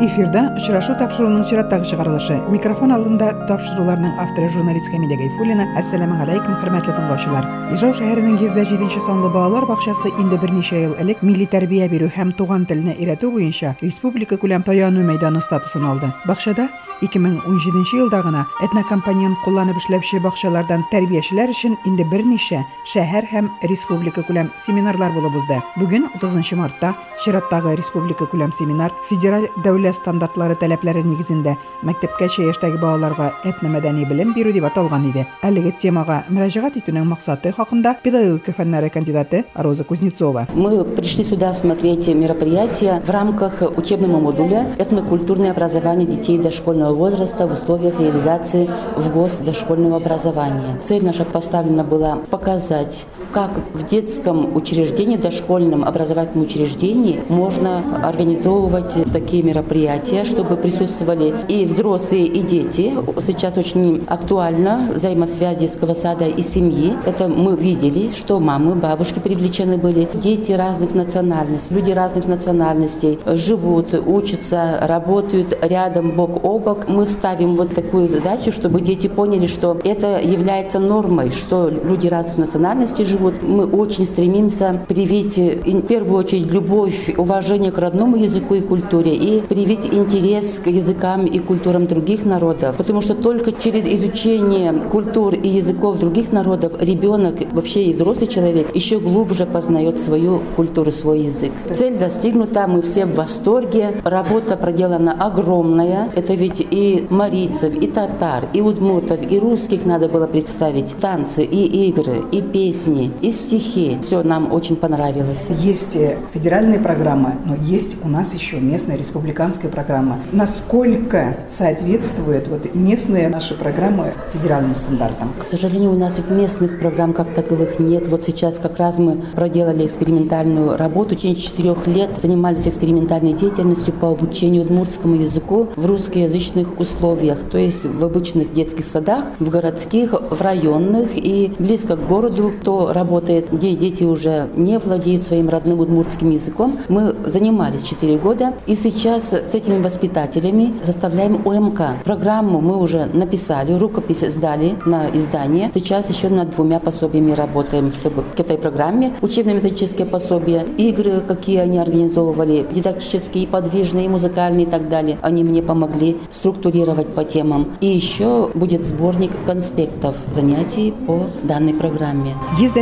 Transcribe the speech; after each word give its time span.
эфирда 0.00 0.46
очрашу 0.56 0.94
тапшырууның 0.96 1.42
чираттагы 1.44 1.84
чыгарылышы 1.84 2.38
микрофон 2.48 2.94
алдында 2.94 3.28
тапшырууларның 3.50 4.14
авторы 4.22 4.48
журналист 4.54 4.88
камиля 4.92 5.18
гайфуллина. 5.20 5.66
Ассаламу 5.76 6.16
алейкум 6.24 6.56
хөрмәтле 6.62 6.94
тыңлаучылар 6.96 7.48
ижау 7.76 7.92
шәһәренең 7.98 8.38
йөздә 8.40 8.64
җиденче 8.70 9.02
санлы 9.04 9.28
балалар 9.34 9.68
бакчасы 9.68 10.08
инде 10.16 10.40
берничә 10.40 10.80
ел 10.86 10.94
элек 11.04 11.20
милли 11.20 11.44
тәрбия 11.44 11.88
бирү 11.92 12.08
һәм 12.16 12.32
туган 12.32 12.64
теленә 12.64 12.96
өйрәтү 12.96 13.28
буенча 13.34 13.74
республика 13.82 14.40
күләм 14.40 14.64
таянуу 14.64 15.04
мәйданы 15.04 15.44
статусын 15.44 15.84
алды. 15.84 16.08
Бакчада 16.24 16.70
2017 17.00 17.96
елда 17.96 18.22
гына 18.22 18.46
этнокомпанияны 18.64 19.36
кулланып 19.44 19.78
эшләүче 19.80 20.20
бакчалардан 20.24 20.84
тәрбиячеләр 20.92 21.52
өчен 21.54 21.76
инде 21.88 22.04
берничә 22.04 22.62
шәһәр 22.92 23.28
һәм 23.30 23.48
республика 23.70 24.24
күләм 24.26 24.50
семинарлар 24.58 25.12
булып 25.16 25.38
узды. 25.40 25.60
Бүген 25.80 26.08
30 26.20 26.56
мартта 26.60 26.94
чираттагы 27.24 27.74
республика 27.76 28.24
күләм 28.24 28.52
семинар 28.56 28.92
федераль 29.08 29.48
дәүләт 29.64 29.98
стандартлары 30.00 30.56
таләпләре 30.60 31.02
нигезендә 31.04 31.56
мәктәпкәчә 31.86 32.46
яшьтәге 32.48 32.80
балаларга 32.80 33.30
этномәдәни 33.48 34.06
белем 34.08 34.34
бирү 34.36 34.52
дип 34.52 34.68
аталган 34.68 35.08
иде. 35.10 35.26
Әлеге 35.42 35.72
темага 35.80 36.22
мөрәҗәгать 36.28 36.80
итүнең 36.80 37.08
максаты 37.12 37.52
хакында 37.56 37.96
педагогика 38.02 38.52
фәннәре 38.56 38.90
кандидаты 38.90 39.44
Роза 39.54 39.84
Кузнецова. 39.84 40.46
Мы 40.54 40.84
пришли 40.84 41.24
сюда 41.24 41.52
смотреть 41.54 42.08
мероприятие 42.08 43.00
в 43.00 43.10
рамках 43.10 43.62
учебного 43.76 44.20
модуля 44.20 44.66
«Этнокультурное 44.78 45.50
образование 45.52 46.06
детей 46.06 46.38
дошкольного 46.38 46.89
возраста 46.92 47.46
в 47.46 47.52
условиях 47.52 48.00
реализации 48.00 48.68
в 48.96 49.12
ГОС 49.12 49.38
дошкольного 49.38 49.96
образования. 49.96 50.80
Цель 50.82 51.04
наша 51.04 51.24
поставлена 51.24 51.84
была 51.84 52.16
показать, 52.30 53.06
как 53.32 53.50
в 53.74 53.84
детском 53.84 54.56
учреждении, 54.56 55.16
дошкольном 55.16 55.84
образовательном 55.84 56.44
учреждении 56.46 57.20
можно 57.28 57.82
организовывать 58.04 58.96
такие 59.12 59.42
мероприятия, 59.42 60.24
чтобы 60.24 60.56
присутствовали 60.56 61.34
и 61.48 61.66
взрослые, 61.66 62.26
и 62.26 62.40
дети. 62.42 62.92
Сейчас 63.24 63.56
очень 63.56 64.04
актуально 64.06 64.90
взаимосвязь 64.94 65.58
детского 65.58 65.94
сада 65.94 66.26
и 66.26 66.42
семьи. 66.42 66.94
Это 67.06 67.28
мы 67.28 67.56
видели, 67.56 68.10
что 68.12 68.40
мамы, 68.40 68.74
бабушки 68.74 69.20
привлечены 69.20 69.78
были, 69.78 70.08
дети 70.14 70.52
разных 70.52 70.94
национальностей, 70.94 71.76
люди 71.76 71.90
разных 71.90 72.26
национальностей 72.26 73.18
живут, 73.26 73.94
учатся, 73.94 74.78
работают 74.82 75.56
рядом 75.62 76.10
бок 76.12 76.44
о 76.44 76.58
бок 76.58 76.88
мы 76.88 77.06
ставим 77.06 77.56
вот 77.56 77.74
такую 77.74 78.08
задачу, 78.08 78.52
чтобы 78.52 78.80
дети 78.80 79.08
поняли, 79.08 79.46
что 79.46 79.78
это 79.84 80.20
является 80.20 80.78
нормой, 80.78 81.30
что 81.30 81.68
люди 81.68 82.08
разных 82.08 82.38
национальностей 82.38 83.04
живут. 83.04 83.19
Мы 83.20 83.66
очень 83.66 84.04
стремимся 84.04 84.80
привить 84.88 85.36
в 85.36 85.82
первую 85.82 86.18
очередь 86.18 86.46
любовь, 86.46 87.14
уважение 87.16 87.70
к 87.70 87.78
родному 87.78 88.16
языку 88.16 88.54
и 88.54 88.60
культуре 88.60 89.14
и 89.14 89.40
привить 89.40 89.86
интерес 89.92 90.58
к 90.58 90.68
языкам 90.68 91.26
и 91.26 91.38
культурам 91.38 91.86
других 91.86 92.24
народов. 92.24 92.76
Потому 92.76 93.00
что 93.00 93.14
только 93.14 93.52
через 93.52 93.86
изучение 93.86 94.72
культур 94.72 95.34
и 95.34 95.48
языков 95.48 95.98
других 95.98 96.32
народов 96.32 96.72
ребенок, 96.80 97.36
вообще 97.52 97.84
и 97.84 97.92
взрослый 97.92 98.28
человек, 98.28 98.74
еще 98.74 98.98
глубже 98.98 99.46
познает 99.46 100.00
свою 100.00 100.40
культуру, 100.56 100.90
свой 100.90 101.20
язык. 101.20 101.52
Цель 101.72 101.98
достигнута, 101.98 102.66
мы 102.66 102.82
все 102.82 103.06
в 103.06 103.14
восторге. 103.14 103.94
Работа 104.04 104.56
проделана 104.56 105.12
огромная. 105.12 106.10
Это 106.14 106.34
ведь 106.34 106.66
и 106.70 107.06
марийцев, 107.10 107.74
и 107.74 107.86
татар, 107.86 108.48
и 108.52 108.60
удмуртов, 108.60 109.20
и 109.30 109.38
русских 109.38 109.84
надо 109.84 110.08
было 110.08 110.26
представить. 110.26 110.96
Танцы, 111.00 111.44
и 111.44 111.88
игры, 111.88 112.24
и 112.32 112.42
песни, 112.42 113.09
и 113.20 113.30
стихи. 113.30 113.98
Все 114.02 114.22
нам 114.22 114.52
очень 114.52 114.76
понравилось. 114.76 115.48
Есть 115.50 115.96
э, 115.96 116.18
федеральная 116.32 116.78
программа, 116.78 117.36
но 117.44 117.56
есть 117.56 117.96
у 118.02 118.08
нас 118.08 118.34
еще 118.34 118.60
местная 118.60 118.96
республиканская 118.96 119.70
программа. 119.70 120.18
Насколько 120.32 121.36
соответствует 121.48 122.48
вот 122.48 122.74
местные 122.74 123.28
наши 123.28 123.54
программы 123.54 124.12
федеральным 124.32 124.74
стандартам? 124.74 125.32
К 125.38 125.42
сожалению, 125.42 125.92
у 125.92 125.98
нас 125.98 126.16
ведь 126.16 126.30
местных 126.30 126.80
программ 126.80 127.12
как 127.12 127.34
таковых 127.34 127.78
нет. 127.78 128.06
Вот 128.08 128.24
сейчас 128.24 128.58
как 128.58 128.78
раз 128.78 128.98
мы 128.98 129.22
проделали 129.34 129.86
экспериментальную 129.86 130.76
работу. 130.76 131.14
В 131.14 131.18
течение 131.18 131.36
четырех 131.36 131.86
лет 131.86 132.20
занимались 132.20 132.68
экспериментальной 132.68 133.32
деятельностью 133.32 133.92
по 133.94 134.10
обучению 134.10 134.62
удмуртскому 134.62 135.16
языку 135.16 135.68
в 135.76 135.86
русскоязычных 135.86 136.78
условиях, 136.78 137.38
то 137.50 137.58
есть 137.58 137.84
в 137.84 138.04
обычных 138.04 138.52
детских 138.52 138.84
садах, 138.84 139.24
в 139.38 139.48
городских, 139.48 140.12
в 140.12 140.40
районных 140.40 141.10
и 141.16 141.52
близко 141.58 141.96
к 141.96 142.06
городу, 142.06 142.52
кто 142.60 142.92
работает, 143.00 143.52
где 143.52 143.74
дети 143.74 144.04
уже 144.04 144.48
не 144.54 144.78
владеют 144.78 145.24
своим 145.24 145.48
родным 145.48 145.80
удмуртским 145.80 146.30
языком. 146.30 146.78
Мы 146.88 147.14
занимались 147.24 147.82
4 147.82 148.18
года 148.18 148.52
и 148.66 148.74
сейчас 148.74 149.32
с 149.32 149.54
этими 149.54 149.82
воспитателями 149.82 150.74
заставляем 150.82 151.46
УМК. 151.46 151.80
Программу 152.04 152.60
мы 152.60 152.76
уже 152.76 153.06
написали, 153.06 153.72
рукопись 153.72 154.20
сдали 154.20 154.76
на 154.84 155.08
издание. 155.08 155.70
Сейчас 155.72 156.08
еще 156.10 156.28
над 156.28 156.50
двумя 156.50 156.78
пособиями 156.78 157.32
работаем, 157.32 157.90
чтобы 157.92 158.22
к 158.36 158.40
этой 158.40 158.58
программе 158.58 159.12
учебно-методические 159.22 160.06
пособия, 160.06 160.66
игры, 160.76 161.20
какие 161.26 161.58
они 161.58 161.78
организовывали, 161.78 162.66
дидактические, 162.70 163.46
подвижные, 163.46 164.08
музыкальные 164.08 164.66
и 164.66 164.70
так 164.70 164.88
далее. 164.88 165.18
Они 165.22 165.42
мне 165.44 165.62
помогли 165.62 166.18
структурировать 166.28 167.08
по 167.14 167.24
темам. 167.24 167.72
И 167.80 167.86
еще 167.86 168.50
будет 168.54 168.84
сборник 168.84 169.32
конспектов 169.46 170.14
занятий 170.30 170.92
по 171.06 171.26
данной 171.42 171.74
программе. 171.74 172.34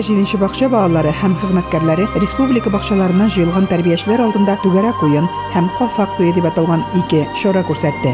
107 0.07 0.37
бакча 0.39 0.69
балалары 0.71 1.11
һәм 1.19 1.33
хезмәткәрләре 1.41 2.05
республика 2.23 2.71
бакчаларыннан 2.71 3.31
җыелган 3.33 3.65
тәрбиячеләр 3.67 4.21
алдында 4.23 4.55
түгәрәк 4.63 5.01
уен 5.03 5.27
һәм 5.51 5.67
калфак 5.79 6.13
туе 6.15 6.31
дип 6.31 6.47
аталган 6.47 6.85
ике 7.01 7.25
чара 7.41 7.65
күрсәтте. 7.67 8.13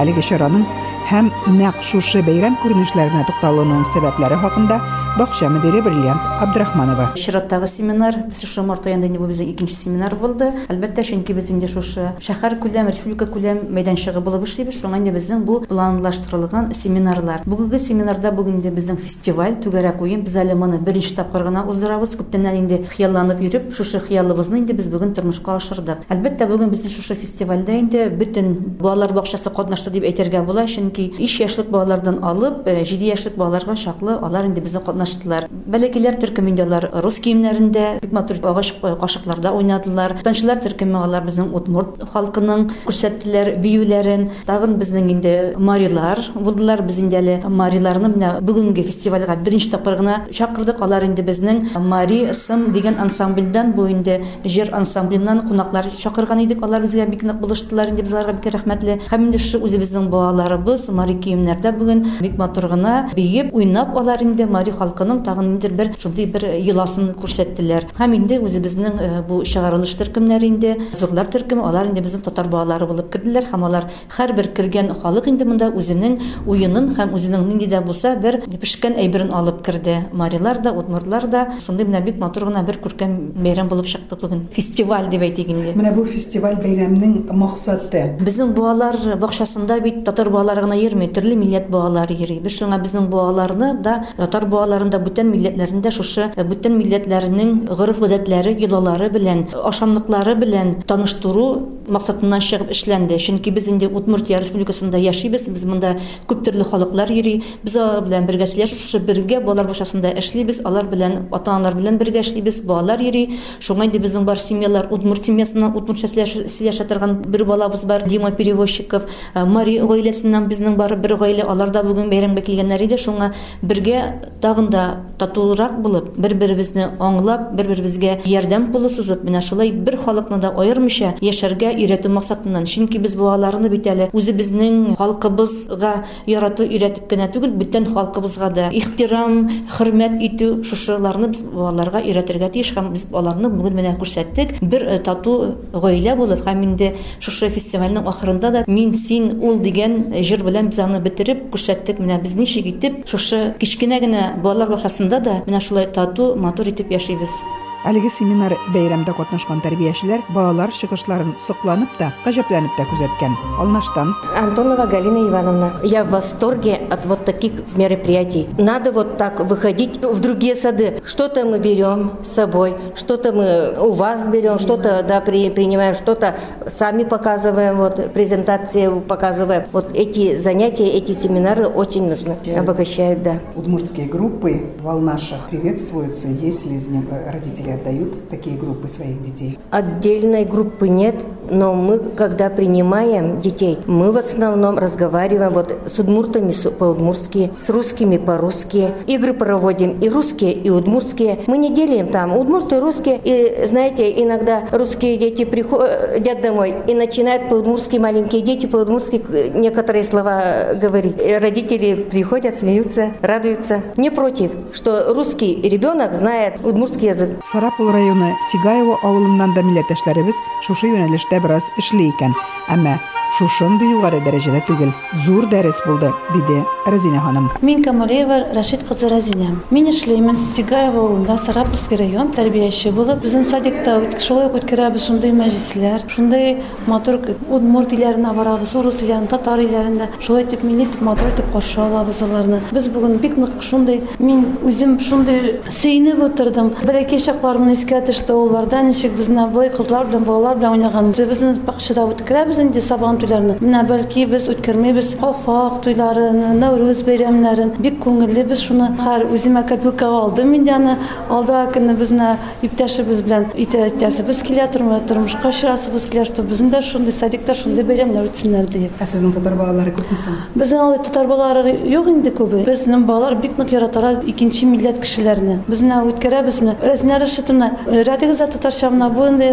Әлеге 0.00 0.24
чараның 0.24 0.64
һәм 1.10 1.28
нәкъ 1.58 1.84
шушы 1.84 2.22
бәйрәм 2.24 2.56
күренешләренә 2.62 3.26
тукталуның 3.28 3.84
сәбәпләре 3.92 4.40
хакында 4.40 4.80
бакча 5.17 5.47
мөдире 5.49 5.81
Бриллиант 5.81 6.19
Абдрахманова. 6.41 7.13
Чираттагы 7.15 7.67
семинар, 7.67 8.15
без 8.27 8.41
шушы 8.41 8.61
март 8.61 8.85
аенда 8.85 9.07
инде 9.07 9.17
бу 9.17 9.27
безнең 9.29 9.53
икенче 9.53 9.73
семинар 9.73 10.15
булды. 10.19 10.49
Әлбәттә, 10.67 11.05
чөнки 11.07 11.31
без 11.33 11.47
инде 11.51 11.69
шушы 11.71 12.09
шәһәр 12.19 12.57
күләм, 12.59 12.89
республика 12.91 13.23
күләм 13.31 13.61
мәйданчыгы 13.71 14.19
булып 14.19 14.43
эшлибез. 14.43 14.75
Шуңа 14.81 14.99
инде 14.99 15.13
безнең 15.15 15.45
бу 15.47 15.61
планлаштырылган 15.69 16.73
семинарлар. 16.75 17.45
Бүгенге 17.47 17.79
семинарда 17.79 18.33
бүген 18.35 18.57
инде 18.59 18.73
безнең 18.75 18.99
фестиваль 18.99 19.55
түгәрәк 19.63 20.01
уен 20.03 20.25
без 20.27 20.35
әле 20.35 20.55
моны 20.55 20.81
беренче 20.83 21.15
тапкыр 21.15 21.47
гына 21.47 21.63
уздырабыз. 21.63 22.17
Күптәннән 22.19 22.59
инде 22.59 22.81
хыялланып 22.83 23.39
йөреп, 23.39 23.71
шушы 23.73 24.03
хыялыбызны 24.03 24.59
инде 24.59 24.75
без 24.75 24.91
бүген 24.91 25.15
тормышка 25.15 25.55
ашырдык. 25.55 26.03
Әлбәттә, 26.11 26.49
бүген 26.51 26.75
безнең 26.75 26.91
шушы 26.91 27.15
фестивальдә 27.15 27.79
инде 27.79 28.09
бөтен 28.09 28.51
балалар 28.81 29.15
бакчасы 29.15 29.49
катнашты 29.49 29.95
дип 29.95 30.03
әйтергә 30.03 30.43
була, 30.43 30.67
чөнки 30.67 31.13
3 31.15 31.39
яшьлек 31.45 31.71
балалардан 31.71 32.19
алып 32.23 32.67
7 32.67 32.99
яшьлек 33.05 33.37
балаларга 33.39 33.75
чаклы 33.79 34.17
алар 34.19 34.49
инде 34.49 34.61
безнең 34.61 34.83
катнаштылар. 35.05 35.47
Бәләкиләр 35.69 36.17
төркеме 36.19 36.51
инде 36.51 36.63
алар 36.65 36.89
рус 37.03 37.19
киемнәрендә, 37.21 37.99
бик 38.01 38.11
матур 38.13 38.37
агач 38.43 38.73
кашыкларда 38.81 39.51
уйнадылар. 39.53 40.17
Танчылар 40.23 40.59
төркеме 40.61 40.97
алар 40.99 41.23
безнең 41.25 41.53
Удмурт 41.55 42.03
халкының 42.11 42.69
күрсәттеләр 42.85 43.55
биюләрен. 43.61 44.29
Тагын 44.47 44.77
безнең 44.79 45.09
инде 45.13 45.53
марилар 45.57 46.19
булдылар. 46.35 46.81
Без 46.85 46.99
инде 46.99 47.19
әле 47.19 47.35
мариларны 47.47 48.09
менә 48.13 48.31
бүгенге 48.45 48.83
фестивальгә 48.83 49.37
беренче 49.43 49.71
тапкыр 49.71 49.99
гына 50.01 50.17
чакырдык. 50.31 50.81
Алар 50.81 51.05
инде 51.05 51.23
безнең 51.23 51.63
Мари 51.79 52.33
сым 52.33 52.71
дигән 52.73 52.99
ансамбльдән 53.01 53.73
бу 53.75 53.87
инде 53.89 54.21
җыр 54.43 54.73
ансамбленнан 54.73 55.47
кунаклар 55.47 55.89
чакырган 55.91 56.43
идек. 56.45 56.63
Алар 56.63 56.81
безгә 56.81 57.07
бик 57.09 57.23
нык 57.23 57.39
булыштылар 57.41 57.93
инде 57.93 58.03
безгә 58.05 58.33
бик 58.33 58.49
рәхмәтле. 58.53 58.99
Һәм 59.09 59.27
инде 59.29 59.39
шу 59.39 59.61
үзебезнең 59.65 60.09
балаларыбыз 60.09 60.89
Мари 60.95 61.17
киемнәрдә 61.21 61.73
бүген 61.77 62.05
бик 62.21 62.37
матур 62.37 62.69
гына 62.71 63.09
биеп 63.15 63.53
уйнап 63.55 63.95
алар 63.97 64.21
инде 64.23 64.45
Мари 64.45 64.71
халкының 64.94 65.22
тагын 65.26 65.48
ниндидер 65.54 65.74
бер 65.76 65.92
шундый 65.98 66.26
бер 66.26 66.46
йоласын 66.58 67.12
күрсәттеләр. 67.18 67.88
Һәм 67.98 68.14
инде 68.18 68.40
үзебезнең 68.40 69.24
бу 69.28 69.42
чыгарылыш 69.44 69.96
төркемнәре 70.00 70.46
инде 70.48 70.76
зурлар 70.92 71.30
төркеме, 71.30 71.62
алар 71.66 71.90
инде 71.90 72.02
безнең 72.04 72.24
татар 72.26 72.48
балалары 72.48 72.86
булып 72.90 73.10
керделәр 73.12 73.48
һәм 73.52 73.66
алар 73.68 73.88
һәрбер 74.16 74.50
кергән 74.56 74.92
халык 75.02 75.28
инде 75.30 75.44
монда 75.44 75.70
үзенең 75.74 76.18
уенын 76.46 76.90
һәм 76.98 77.14
үзенең 77.16 77.46
нинди 77.48 77.68
дә 77.70 77.82
булса 77.84 78.14
бер 78.20 78.40
пешкән 78.60 78.96
әйберен 79.00 79.32
алып 79.34 79.62
керде. 79.66 80.06
Марилар 80.12 80.60
да, 80.62 80.72
удмуртлар 80.72 81.26
да 81.30 81.46
шундый 81.64 81.86
менә 81.86 82.02
бик 82.04 82.18
матур 82.20 82.48
гына 82.48 82.62
бер 82.66 82.78
күркәм 82.82 83.16
бәйрәм 83.36 83.68
булып 83.70 83.86
чыкты 83.90 84.18
бүген. 84.20 84.46
Фестиваль 84.54 85.08
дип 85.10 85.22
әйтик 85.22 85.50
инде. 85.52 85.74
Менә 85.78 85.94
бу 85.94 86.04
фестиваль 86.04 86.58
бәйрәмнең 86.60 87.30
максаты. 87.32 88.16
Безнең 88.20 88.54
балалар 88.56 88.96
бакчасында 89.20 89.80
бит 89.84 90.02
татар 90.04 90.30
балалары 90.30 90.64
гына 90.66 90.76
йөрми, 90.80 91.08
төрле 91.14 91.36
милләт 91.38 91.70
балалары 91.70 92.16
йөри. 92.16 92.40
Без 92.44 92.58
шуңа 92.58 92.80
безнең 92.82 93.08
балаларны 93.12 93.72
да 93.82 94.04
татар 94.16 94.46
балаларында 94.84 95.00
бүтән 95.02 95.30
милләтләрендә 95.32 95.92
шушы 95.96 96.30
бүтән 96.36 96.76
милләтләренең 96.78 97.54
гореф 97.80 98.00
гадәтләре, 98.04 98.54
йолалары 98.60 99.10
белән, 99.12 99.46
ашамлыклары 99.72 100.36
белән 100.40 100.74
таныштыру 100.86 101.46
максатыннан 101.87 102.41
чыгып 102.41 102.71
эшләнде 102.75 103.17
чөнки 103.21 103.51
без 103.53 103.67
инде 103.69 103.87
удмуртия 103.87 104.39
республикасында 104.39 104.97
яшибез 105.01 105.47
без 105.47 105.65
монда 105.65 105.95
күп 106.29 106.43
төрле 106.45 106.63
халыклар 106.63 107.11
йөри 107.11 107.41
без 107.63 107.75
алар 107.75 108.03
белән 108.05 108.27
бергә 108.29 108.47
сөйләшеп 108.51 109.05
бергә 109.07 109.41
балалар 109.43 109.69
бакчасында 109.71 110.13
эшлибез 110.19 110.61
алар 110.65 110.89
белән 110.91 111.27
ата 111.31 111.55
аналар 111.55 111.75
белән 111.79 111.99
бергә 112.01 112.23
эшлибез 112.25 112.61
балалар 112.65 113.01
йөри. 113.01 113.39
Шуңа 113.59 113.89
инде 113.89 113.99
безнең 113.99 114.25
бар 114.25 114.39
семьялар 114.39 114.89
удмурт 114.91 115.25
семьясыннан 115.25 115.75
удмуртча 115.75 116.09
сөйләшә 116.09 116.87
торган 116.87 117.21
бер 117.25 117.45
балабыз 117.45 117.85
бар 117.85 118.07
дима 118.07 118.31
перевозчиков 118.31 119.05
Ә, 119.35 119.45
мари 119.45 119.77
гаиләсеннән 119.79 120.47
безнең 120.49 120.77
бар 120.79 120.95
бер 120.99 121.15
гаилә. 121.19 121.45
Алар 121.49 121.71
да 121.73 121.83
бүген 121.85 122.09
бәйрәмгә 122.11 122.43
килгәннәр 122.45 122.85
иде. 122.85 122.97
Шуңа 123.01 123.31
бергә 123.61 124.01
тагын 124.41 124.69
да 124.71 124.83
татулырак 125.19 125.77
булып 125.83 126.15
бер 126.21 126.35
беребезне 126.39 126.89
аңлап 126.99 127.51
бер 127.57 127.69
беребезгә 127.71 128.19
ярдәм 128.29 128.69
кулы 128.73 128.89
сузып 128.93 129.23
менә 129.27 129.41
шулай 129.45 129.71
бер 129.71 129.97
халыкны 130.01 130.39
да 130.43 130.53
аермыйча 130.55 131.15
яшәргә 131.23 131.73
өйрәтү 131.75 132.09
максатыннан 132.13 132.65
чөнки 132.69 132.99
без 133.01 133.15
балаларны 133.19 133.69
бит 133.69 133.87
әле 133.91 134.09
үзебезнең 134.15 134.95
халкыбызга 134.99 135.93
ярату 136.29 136.65
өйрәтеп 136.65 137.09
кенә 137.11 137.29
түгел 137.33 137.53
бүтән 137.59 137.87
халкыбызга 137.91 138.49
да 138.55 138.69
ихтирам 138.73 139.49
хөрмәт 139.75 140.17
итү 140.27 140.49
шушыларны 140.67 141.31
без 141.33 141.43
балаларга 141.49 142.01
өйрәтергә 142.05 142.51
тиеш 142.55 142.73
һәм 142.77 142.91
без 142.95 143.07
аларны 143.13 143.51
бүген 143.53 143.77
менә 143.79 143.95
күрсәттек 143.99 144.55
бер 144.61 144.87
тату 145.05 145.35
гаилә 145.73 146.15
булып 146.19 146.45
һәм 146.47 146.63
инде 146.69 146.93
шушы 147.19 147.49
фестивальнең 147.53 148.07
ахырында 148.11 148.51
да 148.55 148.63
мин 148.67 148.93
син 148.93 149.31
ул 149.41 149.59
дигән 149.59 149.99
җыр 150.21 150.45
белән 150.47 150.71
без 150.71 150.81
аны 150.83 151.01
бетереп 151.03 151.47
күрсәттек 151.53 152.01
менә 152.03 152.21
без 152.23 152.37
ничек 152.39 152.71
итеп 152.73 153.03
шушы 153.09 153.53
кичкенә 153.61 154.01
генә 154.05 154.25
балалар 154.41 154.75
бакчасында 154.75 155.21
да 155.29 155.37
менә 155.45 155.61
шулай 155.61 155.91
тату 155.99 156.33
матур 156.35 156.73
итеп 156.73 156.91
яшибез 156.95 157.39
Әлеге 157.85 158.09
семинар 158.09 158.55
бәйрәмдә 158.73 159.13
катнашкан 159.13 159.59
тәрбиячеләр 159.61 160.23
балалар 160.33 160.71
чыгышларын 160.73 161.35
сокланып 161.37 161.91
та, 161.99 162.07
гаҗәпләнеп 162.23 162.73
тә 162.79 162.85
күзәткән. 162.89 163.35
Алнаштан 163.61 164.15
Антонова 164.35 164.87
Галина 164.89 165.27
Ивановна, 165.27 165.73
я 165.83 166.03
в 166.03 166.09
восторге 166.09 166.79
от 166.89 167.05
вот 167.05 167.25
таких 167.25 167.51
мероприятий. 167.75 168.47
Надо 168.57 168.91
вот 168.91 169.17
так 169.17 169.39
выходить 169.39 170.03
в 170.03 170.19
другие 170.19 170.55
сады. 170.55 170.99
Что-то 171.05 171.45
мы 171.45 171.59
берем 171.59 172.13
с 172.23 172.31
собой, 172.31 172.73
что-то 172.95 173.33
мы 173.33 173.75
у 173.79 173.91
вас 173.91 174.25
берем, 174.25 174.57
что-то 174.57 175.05
да, 175.07 175.21
при, 175.21 175.51
принимаем, 175.51 175.93
что-то 175.93 176.37
сами 176.65 177.03
показываем, 177.03 177.77
вот 177.77 178.13
презентации 178.13 178.89
показываем. 178.99 179.65
Вот 179.71 179.91
эти 179.93 180.35
занятия, 180.37 180.89
эти 180.89 181.11
семинары 181.11 181.67
очень 181.67 182.09
нужны, 182.09 182.35
обогащают, 182.57 183.21
да. 183.21 183.39
удмуртские 183.55 184.07
группы 184.07 184.73
в 184.79 184.89
Алнашах 184.89 185.49
приветствуются, 185.51 186.29
если 186.29 186.69
них 186.69 187.05
родители 187.27 187.74
отдают 187.75 188.29
такие 188.29 188.57
группы 188.57 188.87
своих 188.87 189.21
детей. 189.21 189.59
Отдельной 189.71 190.45
группы 190.45 190.87
нет, 190.87 191.15
но 191.49 191.73
мы, 191.73 191.99
когда 191.99 192.49
принимаем 192.49 193.41
детей, 193.41 193.77
мы 193.85 194.11
в 194.11 194.17
основном 194.17 194.77
разговариваем 194.77 195.53
вот 195.53 195.77
с 195.85 195.99
удмуртами 195.99 196.53
по-удмуртски, 196.77 197.51
с 197.57 197.69
русскими 197.69 198.17
по-русски. 198.17 198.93
Игры 199.07 199.33
проводим 199.33 199.99
и 199.99 200.09
русские, 200.09 200.53
и 200.53 200.69
удмуртские. 200.69 201.39
Мы 201.47 201.57
не 201.57 201.73
делим 201.73 202.07
там 202.07 202.35
удмурты, 202.35 202.79
русские. 202.79 203.19
И 203.23 203.65
знаете, 203.65 204.11
иногда 204.21 204.63
русские 204.71 205.17
дети 205.17 205.45
приходят 205.45 206.41
домой 206.41 206.75
и 206.87 206.93
начинают 206.93 207.49
по-удмуртски, 207.49 207.97
маленькие 207.97 208.41
дети 208.41 208.65
по-удмуртски 208.65 209.51
некоторые 209.55 210.03
слова 210.03 210.73
говорить. 210.75 211.17
Родители 211.17 211.95
приходят, 211.95 212.57
смеются, 212.57 213.11
радуются. 213.21 213.81
Не 213.97 214.09
против, 214.09 214.51
что 214.73 215.13
русский 215.13 215.61
ребенок 215.61 216.13
знает 216.13 216.55
удмуртский 216.63 217.09
язык. 217.09 217.29
Сарапул 217.64 217.90
районы 217.90 218.34
Сигаево 218.44 218.98
авылыннан 219.02 219.54
да 219.56 219.62
милләттәшләребез 219.64 220.40
шушы 220.66 220.90
юнәлештә 220.92 221.40
бераз 221.40 221.70
эшли 221.80 222.10
икән. 222.10 222.36
Әмма 222.68 222.98
шушындый 223.37 223.91
югары 223.91 224.21
дәрәҗәдә 224.25 224.61
түгел. 224.67 224.93
Зур 225.25 225.47
дәрес 225.51 225.81
булды, 225.85 226.11
диде 226.33 226.63
Разина 226.85 227.19
ханым. 227.19 227.49
Мин 227.61 227.83
Камалеева 227.83 228.53
Рашид 228.53 228.83
кызы 228.87 229.09
Разиня. 229.09 229.55
Мин 229.71 229.89
эшләймен 229.89 230.37
Сигаева 230.55 231.01
авылында 231.01 231.37
Сарапульский 231.37 231.97
район 231.97 232.31
тәрбияче 232.31 232.91
булып. 232.93 233.23
Безнең 233.23 233.43
садикта 233.43 233.97
шулай 234.21 234.47
ук 234.47 234.59
үткәрәбез 234.59 235.07
шундый 235.07 235.33
мәҗлесләр, 235.35 236.05
шундый 236.07 236.61
матур 236.87 237.19
удмурт 237.49 237.93
илләренә 237.95 238.33
барабыз, 238.37 238.75
урыс 238.77 239.01
илләренә, 239.01 239.29
татар 239.33 239.59
илләренә. 239.59 240.09
Шулай 240.19 240.45
итеп 240.45 240.63
милли 240.63 240.85
итеп 240.85 241.01
матур 241.01 241.33
итеп 241.33 241.51
каршы 241.53 241.81
алабыз 241.81 242.21
аларны. 242.21 242.61
Без 242.71 242.87
бүген 242.87 243.17
бик 243.23 243.37
нык 243.37 243.61
шундый 243.61 244.03
мин 244.19 244.45
үзем 244.63 244.99
шундый 244.99 245.59
сөйнеп 245.69 246.21
утырдым. 246.29 246.71
Бәләкәй 246.85 247.19
чакларымны 247.19 247.73
искә 247.75 248.01
төште 248.05 248.33
уларда 248.33 248.83
ничек 248.85 249.17
безне 249.17 249.47
булай 249.47 249.71
кызлар 249.73 250.05
белән 250.07 250.23
балалар 250.23 250.61
белән 250.61 250.77
уйнаган. 250.77 251.11
Безнең 251.15 251.59
бакчада 251.65 252.05
үткәрәбез 252.11 252.61
инде 252.61 252.81
сабан 252.81 253.14
bayram 253.15 253.19
toylarını, 253.19 253.55
nə 253.61 253.81
bəlkə 253.87 254.25
biz 254.31 254.47
ötkürməyimiz 254.49 255.15
qofaq 255.19 255.81
toylarını, 255.83 256.59
Novruz 256.59 257.05
bayramlarını 257.07 257.83
bir 257.83 257.99
könüllü 257.99 258.49
biz 258.49 258.61
şunu 258.67 258.89
hər 258.99 259.25
özümə 259.31 259.65
kapilka 259.67 260.07
aldım. 260.07 260.53
İndiyəni 260.55 260.95
alda 261.29 261.65
günü 261.73 261.95
biz 261.99 262.11
nə 262.11 262.35
iptaşımız 262.63 263.25
bilan 263.25 263.45
itərəcəsi 263.55 264.27
biz 264.27 264.43
kilyatırmı, 264.43 264.99
turmuşqa 265.07 265.51
şirasımız 265.51 266.09
kilyatır. 266.09 266.49
Bizim 266.49 266.71
də 266.71 266.81
şunday 266.81 267.11
sadikdə 267.11 267.55
şunday 267.55 267.87
bayramlar 267.87 268.27
ötsinlər 268.29 268.67
deyə. 268.71 268.89
Sizin 269.05 269.31
tatar 269.31 269.57
balaları 269.59 269.93
köpmüsən? 269.95 270.35
Bizim 270.55 270.79
o 270.79 271.01
tatar 271.03 271.29
balaları 271.29 271.75
yox 271.89 272.07
indi 272.07 272.35
köbü. 272.35 272.63
Bizim 272.67 273.07
balalar 273.07 273.43
bir 273.43 273.51
nuk 273.59 273.71
yaratara 273.71 274.13
ikinci 274.27 274.67
millət 274.67 275.01
kişilərini. 275.03 275.59
Biz 275.69 275.83
nə 275.85 276.01
ötkərə 276.11 276.45
biz 276.47 276.61
nə 276.65 276.75
rəsmləri 276.83 277.27
şıtını, 277.35 277.71
e, 277.91 278.03
rədiqizə 278.09 278.49
tatarşamına 278.57 279.11
bu 279.15 279.27
indi 279.33 279.51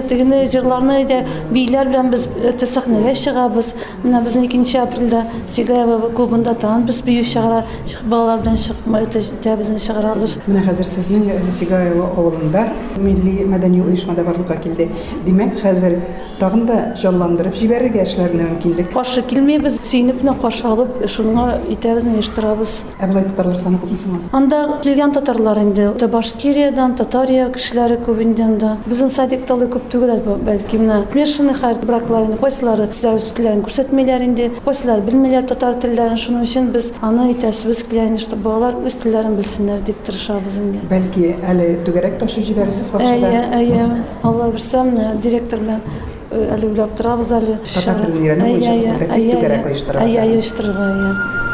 yığlarını 0.57 1.01
ilə 1.05 1.23
biylər 1.53 1.91
bilan 1.91 2.13
biz 2.13 2.27
e, 2.27 2.53
təsaxnəyə 2.63 3.15
şığa 3.25 3.52
чыгабыз. 3.53 3.75
Менә 4.05 4.23
безнең 4.25 4.49
2 4.51 4.79
апрельдә 4.83 5.23
Сигаева 5.49 6.11
клубында 6.17 6.55
тагын 6.55 6.87
без 6.87 7.03
бию 7.03 7.25
чыгара. 7.25 7.65
Балалар 8.05 8.41
белән 8.41 8.57
чыкмай 8.57 9.07
безне 9.07 9.79
чыгаралар. 9.79 10.29
Менә 10.47 10.65
хәзер 10.67 10.87
сезнең 10.87 11.53
Сигаево 11.53 12.09
авылында 12.17 12.67
милли 12.99 13.45
мәдәни 13.47 13.83
оешмада 13.85 14.25
барлыкка 14.25 14.57
килде. 14.57 14.89
Димәк, 15.27 15.61
хәзер 15.63 15.99
тагын 16.41 16.65
да 16.67 16.79
җанландырып 16.99 17.55
җибәрергә 17.55 18.03
эшләрне 18.03 18.47
мөмкинлек. 18.49 18.91
Каршы 18.95 19.23
килмәйбез, 19.31 19.79
сөйнеп 19.87 20.23
кенә 20.23 20.35
каршы 20.43 20.67
алып, 20.67 20.99
шуңа 21.07 21.61
итәбезне 21.71 22.17
оештырабыз. 22.19 22.73
Ә 22.99 23.07
болай 23.11 23.27
татарлар 23.29 23.61
саны 23.63 23.79
күпме 23.83 23.99
соң? 24.01 24.19
Анда 24.35 24.63
килгән 24.83 25.15
татарлар 25.15 25.61
инде 25.63 25.91
Та 26.01 26.09
Башкириядән, 26.11 26.97
Татария 26.99 27.47
кешеләре 27.55 28.01
күп 28.03 28.23
инде 28.25 28.43
анда. 28.47 28.73
Безнең 28.89 29.13
садикта 29.13 29.55
ул 29.55 29.69
күп 29.71 29.87
түгел 29.93 30.19
бәлки 30.43 30.81
менә 30.83 31.03
смешанный 31.13 31.55
хәр 31.55 31.79
браклар 31.87 32.27
инде 32.27 32.41
кайсылары 32.43 32.89
сүзләр 32.97 33.21
сүзләрен 33.42 33.62
күрсәтмәйләр 33.66 34.26
инде, 34.26 34.50
кайсылары 34.66 35.04
белмәйләр 35.08 35.48
татар 35.50 35.78
телләрен. 35.82 36.18
Шуның 36.18 36.44
өчен 36.48 36.70
без 36.74 36.92
аны 37.02 37.30
итәсебез 37.34 37.84
килә 37.88 38.08
инде, 38.12 38.22
чтобы 38.24 38.44
балалар 38.48 38.78
үз 38.86 38.98
телләрен 39.04 39.38
белсеннәр 39.40 39.82
дип 39.88 40.00
тырышабыз 40.08 40.60
инде. 40.62 40.84
Бәлки 40.92 41.34
әле 41.52 41.70
түгәрәк 41.88 42.20
ташып 42.22 42.46
җибәрәсез 42.50 42.92
Әйе, 43.00 43.22
бакчада. 43.22 43.44
әйе. 43.58 43.88
Алла 44.24 44.52
берсә 44.54 44.84
менә 44.88 45.10
директор 45.24 45.60
белән 45.64 45.82
э, 46.32 46.46
әле 46.58 46.72
уйлап 46.72 46.96
торабыз 47.00 47.34
әле. 47.38 47.60
Татар 47.74 48.02
телен 48.06 48.22
өйрәнү 48.22 48.48
Әйе, 48.48 48.58
буенча 48.58 48.72
әйе, 48.72 48.88
факультатив 48.94 49.18
әйе, 49.18 49.36
түгәрәк 49.36 49.70
әйе. 50.88 51.51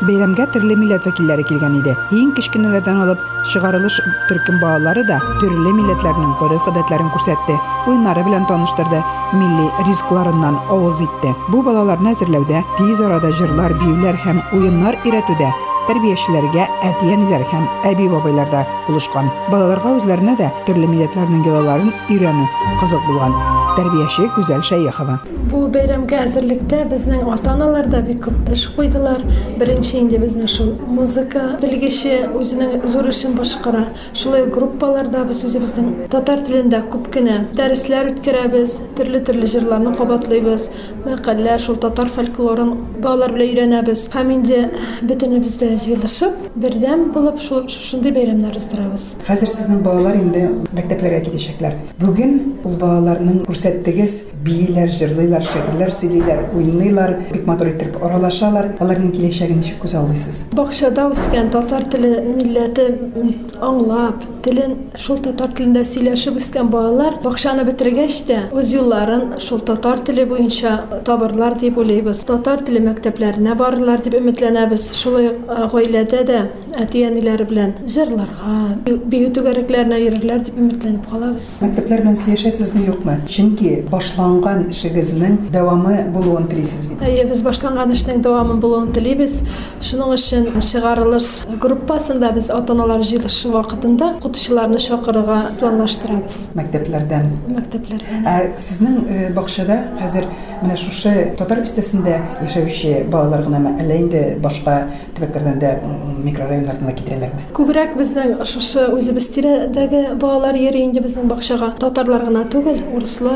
Бәйрәмгә 0.00 0.44
төрле 0.52 0.76
милләт 0.76 1.06
вәкилләре 1.06 1.44
килгән 1.48 1.76
иде. 1.78 1.94
Иң 2.12 2.32
кечкенәләрдән 2.36 2.98
алып 3.00 3.20
чыгарылыш 3.48 4.00
төркем 4.28 4.58
балалары 4.60 5.04
да 5.08 5.20
төрле 5.40 5.72
милләтләрнең 5.72 6.34
гореф-гадәтләрен 6.40 7.08
күрсәтте. 7.14 7.56
Уеннары 7.88 8.24
белән 8.26 8.46
таныштырды, 8.46 9.02
милли 9.32 9.70
ризыкларыннан 9.86 10.58
авыз 10.68 11.00
итте. 11.00 11.34
Бу 11.48 11.62
балаларны 11.62 12.12
әзерләүдә 12.12 12.64
тиз 12.76 13.00
арада 13.00 13.32
җырлар, 13.32 13.72
биюләр 13.80 14.20
һәм 14.20 14.42
уеннар 14.52 14.98
өйрәтүдә 15.04 15.52
тәрбиячеләргә 15.86 16.66
әти-әниләр 16.88 17.46
һәм 17.52 17.68
әби-бабайлар 17.92 18.50
да 18.50 18.66
булышкан. 18.88 19.30
Балаларга 19.48 19.96
үзләренә 20.00 20.36
дә 20.36 20.50
төрле 20.66 20.90
милләтләрнең 20.90 21.46
йолаларын 21.46 21.94
өйрәнү 22.10 22.50
кызык 22.82 23.06
булган. 23.06 23.59
Тәрбияче 23.77 24.27
Гүзәл 24.35 24.61
Шәйехова. 24.67 25.17
Бу 25.51 25.61
бәйрәмгә 25.71 26.21
әзерлектә 26.25 26.81
безнең 26.91 27.29
ата-аналар 27.31 27.87
да 27.91 28.01
бик 28.03 28.19
күп 28.25 28.49
эш 28.51 28.65
куйдылар. 28.75 29.23
Беренче 29.59 29.99
инде 30.01 30.19
безнең 30.19 30.49
шул 30.51 30.73
музыка 30.91 31.57
белгече 31.61 32.27
үзенең 32.35 32.85
зур 32.91 33.07
эшен 33.11 33.37
башкара. 33.37 33.85
Шулай 34.13 34.47
группаларда 34.51 35.23
без 35.29 35.43
үзебезнең 35.47 36.09
татар 36.11 36.43
телендә 36.43 36.81
күп 36.91 37.07
кенә 37.15 37.37
дәресләр 37.55 38.11
үткәрәбез, 38.11 38.77
төрле-төрле 38.99 39.47
җырларны 39.53 39.95
кабатлыйбыз, 39.97 40.67
мәкалә, 41.05 41.57
шул 41.63 41.79
татар 41.81 42.11
фольклорын 42.11 42.73
балалар 43.01 43.35
белән 43.35 43.47
өйрәнәбез. 43.51 44.07
Һәм 44.13 44.35
инде 44.35 44.61
бөтенебез 45.07 45.57
дә 45.61 45.71
җыелышып, 45.79 46.35
бердәм 46.59 47.07
булып 47.15 47.39
шул 47.41 47.63
шушындый 47.71 48.13
бәйрәмнәр 48.15 48.59
уздырабыз. 48.59 49.07
Хәзер 49.27 49.51
сезнең 49.55 49.81
балалар 49.85 50.19
инде 50.19 50.47
мәктәпләргә 50.75 51.23
китәчәкләр. 51.29 51.79
Бүген 52.01 52.37
ул 52.67 52.77
балаларның 52.81 53.41
күрсәттегез 53.60 54.14
бийләр 54.46 54.90
җырлыйлар 54.94 55.44
шигырьләр 55.44 55.90
сөйлиләр 55.92 56.42
уйныйлар 56.56 57.14
бик 57.32 57.46
матур 57.48 57.72
итеп 57.72 57.96
аралашалар 58.02 58.72
аларның 58.80 59.12
киләчәген 59.16 59.58
ничек 59.60 59.80
күз 59.82 59.96
алдыйсыз 59.98 60.44
бакчада 60.56 61.08
үскән 61.12 61.50
татар 61.54 61.84
теле 61.92 62.12
милләте 62.26 62.86
м, 62.94 63.32
аңлап 63.60 64.22
телен 64.46 64.76
шул 64.94 65.18
татар 65.24 65.50
телендә 65.58 65.82
сөйләшеп 65.88 66.36
үскән 66.40 66.70
балалар 66.70 67.18
бакчаны 67.24 67.64
бетергәч 67.66 68.20
тә 68.28 68.38
үз 68.54 68.70
юлларын 68.76 69.34
шул 69.42 69.60
татар 69.66 70.00
теле 70.06 70.26
буенча 70.30 70.76
табарлар 71.08 71.56
дип 71.58 71.78
уйлыйбыз 71.82 72.22
татар 72.28 72.62
теле 72.66 72.80
мәктәпләренә 72.86 73.56
барырлар 73.58 74.02
дип 74.04 74.14
өметләнәбез 74.20 74.92
шулай 75.00 75.32
ук 75.32 75.50
э, 75.50 75.66
гаиләдә 75.72 76.22
дә 76.30 76.40
әти 76.84 77.02
әниләре 77.08 77.48
белән 77.50 77.74
җырларга 77.90 78.76
бию- 78.86 79.00
бию 79.10 79.32
түгәрәкләренә 79.34 79.98
йөрерләр 80.04 80.44
дип 80.46 80.58
өметләнеп 80.62 81.10
калабыз 81.10 81.48
мәктәпләр 81.64 82.04
белән 82.06 82.16
сөйләшәсезме 82.22 82.86
юкмы 82.86 83.18
чөнки 83.51 83.83
башланган 83.89 84.69
эшегезнең 84.71 85.49
дәвамы 85.51 86.09
булуын 86.13 86.47
телисез 86.47 86.87
бит 86.89 87.01
Әйе, 87.03 87.25
без 87.27 87.41
башланган 87.43 87.91
эшнең 87.91 88.21
дәвамын 88.23 88.59
булуын 88.61 88.91
телибез. 88.95 89.41
Шуның 89.81 90.13
өчен 90.15 90.47
чыгарылыш 90.61 91.43
группасында 91.61 92.31
без 92.35 92.49
ата-аналар 92.49 93.03
җыелышы 93.03 93.51
вакытында 93.51 94.15
укытучыларны 94.19 94.79
чакырырга 94.79 95.39
планлаштырабыз 95.59 96.37
мәктәпләрдән 96.55 97.27
мәктәпләрдән. 97.57 98.25
Ә 98.25 98.35
сезнең 98.59 98.97
э, 99.07 99.29
бакчада 99.35 99.81
хәзер 99.99 100.27
менә 100.61 100.77
шушы 100.77 101.13
татар 101.39 101.63
бистәсендә 101.65 102.19
яшәүче 102.45 103.05
балалар 103.11 103.43
гынамы 103.47 103.75
әллә 103.81 103.97
инде 104.05 104.23
башка 104.41 104.83
төбәкләрдән 105.17 105.59
дә 105.61 105.71
м, 105.81 106.21
микрорайоннардан 106.25 106.87
да 106.87 106.93
китерәләрме 106.95 107.47
Күбрәк 107.57 107.95
безнең 107.97 108.35
шушы 108.47 108.85
үзебез 108.93 109.27
тирәдәге 109.33 110.03
балалар 110.21 110.57
йөри 110.59 110.85
инде 110.85 111.01
безнең 111.03 111.27
бакчага. 111.31 111.73
Татарлар 111.81 112.27
гына 112.29 112.45
түгел, 112.51 112.79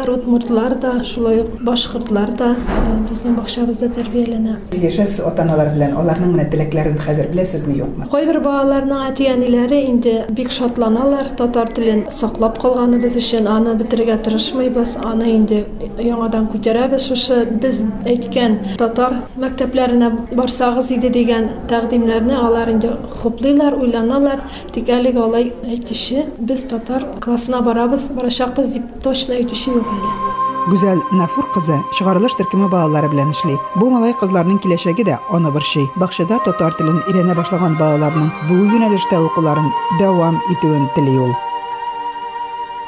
урыслар, 0.05 0.11
удмуртлар 0.11 0.75
да, 0.79 1.05
шулай 1.05 1.41
ук 1.41 1.63
башкортлар 1.65 2.33
да 2.37 2.53
э, 2.55 2.97
безнең 3.09 3.37
бакчабызда 3.39 3.89
тәрбияләнә. 3.97 4.59
Яшәс 4.77 5.19
ата-аналар 5.25 5.73
белән 5.75 5.95
аларның 5.97 6.35
менә 6.35 6.47
теләкләрен 6.53 6.99
хәзер 7.01 7.31
беләсезме 7.33 7.77
юкмы 7.79 8.09
Кайбер 8.13 8.41
балаларның 8.45 9.07
әти-әниләре 9.09 9.81
инде 9.89 10.15
бик 10.37 10.53
шатланалар 10.53 11.33
татар 11.39 11.73
телен 11.73 12.05
саклап 12.13 12.59
калганыбыз 12.61 13.17
өчен, 13.21 13.49
аны 13.49 13.75
бетерергә 13.81 14.19
тырышмыйбыз, 14.27 14.97
аны 15.05 15.33
инде 15.37 15.63
яңадан 15.99 16.51
күтәрәбез. 16.53 17.09
Шушы 17.11 17.45
без 17.63 17.81
әйткән 18.05 18.59
татар 18.81 19.17
мәктәпләренә 19.41 20.13
барсагыз 20.37 20.93
иде 20.97 21.11
дигән 21.15 21.49
тәкъдимнәрне 21.73 22.37
алар 22.37 22.75
инде 22.75 22.93
хуплыйлар, 23.23 23.79
уйланалар. 23.81 24.45
Тик 24.75 24.93
әлегә 24.93 25.25
алай 25.25 25.53
әйтүче, 25.65 26.27
без 26.39 26.67
татар 26.71 27.07
классына 27.25 27.63
барабыз, 27.65 28.11
барачакбыз 28.17 28.75
дип 28.77 28.95
точно 29.05 29.39
әйтүче 29.39 29.71
юк 29.75 29.87
әле. 29.94 29.94
Гүзәл 30.66 31.04
Нафур 31.14 31.46
кызы 31.54 31.76
чыгарылыш 31.94 32.34
төркеме 32.40 32.68
балалары 32.72 33.12
белән 33.12 33.34
эшли. 33.36 33.60
Бу 33.78 33.92
малай 33.94 34.16
кызларның 34.18 34.58
киләчәге 34.64 35.06
дә 35.06 35.20
аны 35.30 35.52
борчый. 35.54 35.92
Бакчада 36.02 36.40
татар 36.46 36.74
телен 36.80 37.04
өйрәнә 37.06 37.38
башлаган 37.38 37.78
балаларның 37.82 38.32
бу 38.50 38.64
юнәлештә 38.64 39.22
укуларын 39.28 39.70
дәвам 40.02 40.42
итүен 40.56 40.90
тели 40.96 41.20
ул. 41.28 41.36